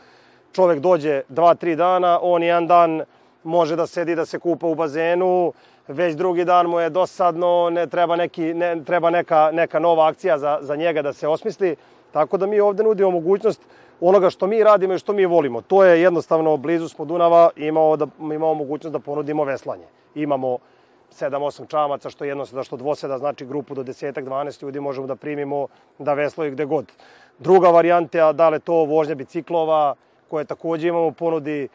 čovek 0.51 0.80
dođe 0.80 1.21
dva, 1.30 1.54
tri 1.54 1.75
dana, 1.75 2.19
on 2.21 2.43
jedan 2.43 2.67
dan 2.67 3.01
može 3.43 3.75
da 3.75 3.88
sedi, 3.88 4.15
da 4.15 4.25
se 4.25 4.39
kupa 4.39 4.67
u 4.67 4.75
bazenu, 4.75 5.54
već 5.88 6.15
drugi 6.15 6.45
dan 6.45 6.67
mu 6.67 6.80
je 6.80 6.89
dosadno, 6.89 7.69
ne 7.69 7.88
treba, 7.88 8.15
neki, 8.15 8.54
ne, 8.54 8.84
treba 8.84 9.10
neka, 9.10 9.49
neka 9.54 9.80
nova 9.80 10.08
akcija 10.08 10.38
za, 10.38 10.58
za 10.62 10.75
njega 10.75 11.01
da 11.01 11.13
se 11.13 11.27
osmisli. 11.27 11.75
Tako 12.12 12.38
da 12.38 12.45
mi 12.45 12.60
ovde 12.60 12.84
nudimo 12.84 13.12
mogućnost 13.12 13.62
onoga 14.01 14.30
što 14.30 14.47
mi 14.47 14.63
radimo 14.63 14.93
i 14.93 14.99
što 14.99 15.13
mi 15.13 15.25
volimo. 15.25 15.62
To 15.62 15.84
je 15.84 16.01
jednostavno 16.01 16.58
blizu 16.58 16.89
smo 16.89 17.06
Dunava, 17.06 17.49
imamo, 17.56 17.97
da, 17.97 18.08
imamo 18.19 18.54
mogućnost 18.54 18.93
da 18.93 18.99
ponudimo 18.99 19.43
veslanje. 19.43 19.86
Imamo 20.15 20.58
7-8 21.12 21.67
čamaca, 21.67 22.10
što 22.10 22.25
jednoseda, 22.25 22.63
što 22.63 22.77
dvoseda, 22.77 23.17
znači 23.17 23.45
grupu 23.45 23.75
do 23.75 23.84
desetak, 23.84 24.25
12 24.25 24.63
ljudi 24.63 24.80
možemo 24.80 25.08
da 25.08 25.15
primimo 25.15 25.67
da 25.99 26.13
veslaju 26.13 26.51
gde 26.51 26.65
god. 26.65 26.86
Druga 27.41 27.69
varijanta, 27.69 28.34
da 28.34 28.49
li 28.49 28.60
to 28.60 28.73
vožnja 28.86 29.15
biciklova, 29.15 29.95
koje 30.30 30.45
takođe 30.45 30.88
imamo 30.88 31.08
u 31.08 31.12
ponudi. 31.12 31.67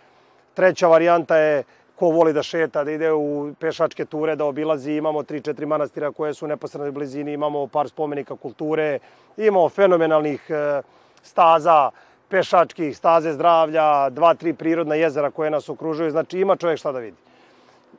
Treća 0.55 0.87
varijanta 0.88 1.37
je 1.37 1.64
ko 1.96 2.11
voli 2.14 2.33
da 2.33 2.42
šeta, 2.42 2.85
da 2.85 2.90
ide 2.90 3.12
u 3.12 3.50
pešačke 3.61 4.05
ture, 4.05 4.37
da 4.37 4.44
obilazi. 4.44 4.92
Imamo 4.92 5.22
3-4 5.22 5.66
manastira 5.66 6.12
koje 6.12 6.35
su 6.35 6.44
u 6.44 6.48
neposrednoj 6.48 6.92
blizini, 6.92 7.33
imamo 7.33 7.66
par 7.66 7.88
spomenika 7.88 8.37
kulture, 8.37 8.98
imamo 9.37 9.68
fenomenalnih 9.68 10.50
e, 10.50 10.83
staza, 11.22 11.90
pešačkih, 12.29 12.96
staze 12.96 13.33
zdravlja, 13.33 14.11
dva, 14.11 14.35
tri 14.35 14.55
prirodna 14.55 14.94
jezera 14.94 15.31
koje 15.31 15.50
nas 15.50 15.68
okružuju. 15.68 16.11
Znači 16.11 16.40
ima 16.40 16.57
čovjek 16.57 16.79
šta 16.79 16.92
da 16.92 16.98
vidi. 16.98 17.16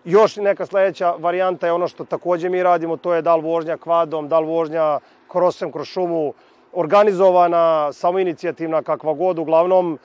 Još 0.05 0.35
neka 0.35 0.65
sledeća 0.65 1.15
varijanta 1.19 1.67
je 1.67 1.73
ono 1.73 1.87
što 1.87 2.05
takođe 2.05 2.49
mi 2.49 2.63
radimo, 2.63 2.97
to 2.97 3.13
je 3.13 3.21
da 3.21 3.35
li 3.35 3.41
vožnja 3.43 3.77
kvadom, 3.77 4.27
da 4.27 4.39
li 4.39 4.47
vožnja 4.47 4.99
krosem 5.27 5.71
kroz 5.71 5.87
šumu, 5.87 6.33
organizovana, 6.77 7.93
samoinicijativna, 7.93 8.81
kakva 8.81 9.13
god, 9.13 9.39
uglavnom 9.39 9.97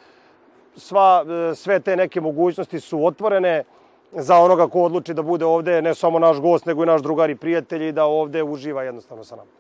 sva, 0.76 1.24
sve 1.54 1.80
te 1.80 1.96
neke 1.96 2.20
mogućnosti 2.20 2.80
su 2.80 3.06
otvorene 3.06 3.64
za 4.12 4.38
onoga 4.38 4.68
ko 4.68 4.82
odluči 4.82 5.14
da 5.14 5.22
bude 5.22 5.44
ovde, 5.44 5.82
ne 5.82 5.94
samo 5.94 6.18
naš 6.18 6.40
gost, 6.40 6.66
nego 6.66 6.82
i 6.82 6.86
naš 6.86 7.02
drugar 7.02 7.30
i 7.30 7.36
prijatelj 7.36 7.88
i 7.88 7.92
da 7.92 8.04
ovde 8.04 8.42
uživa 8.42 8.82
jednostavno 8.82 9.24
sa 9.24 9.36
nama. 9.36 9.50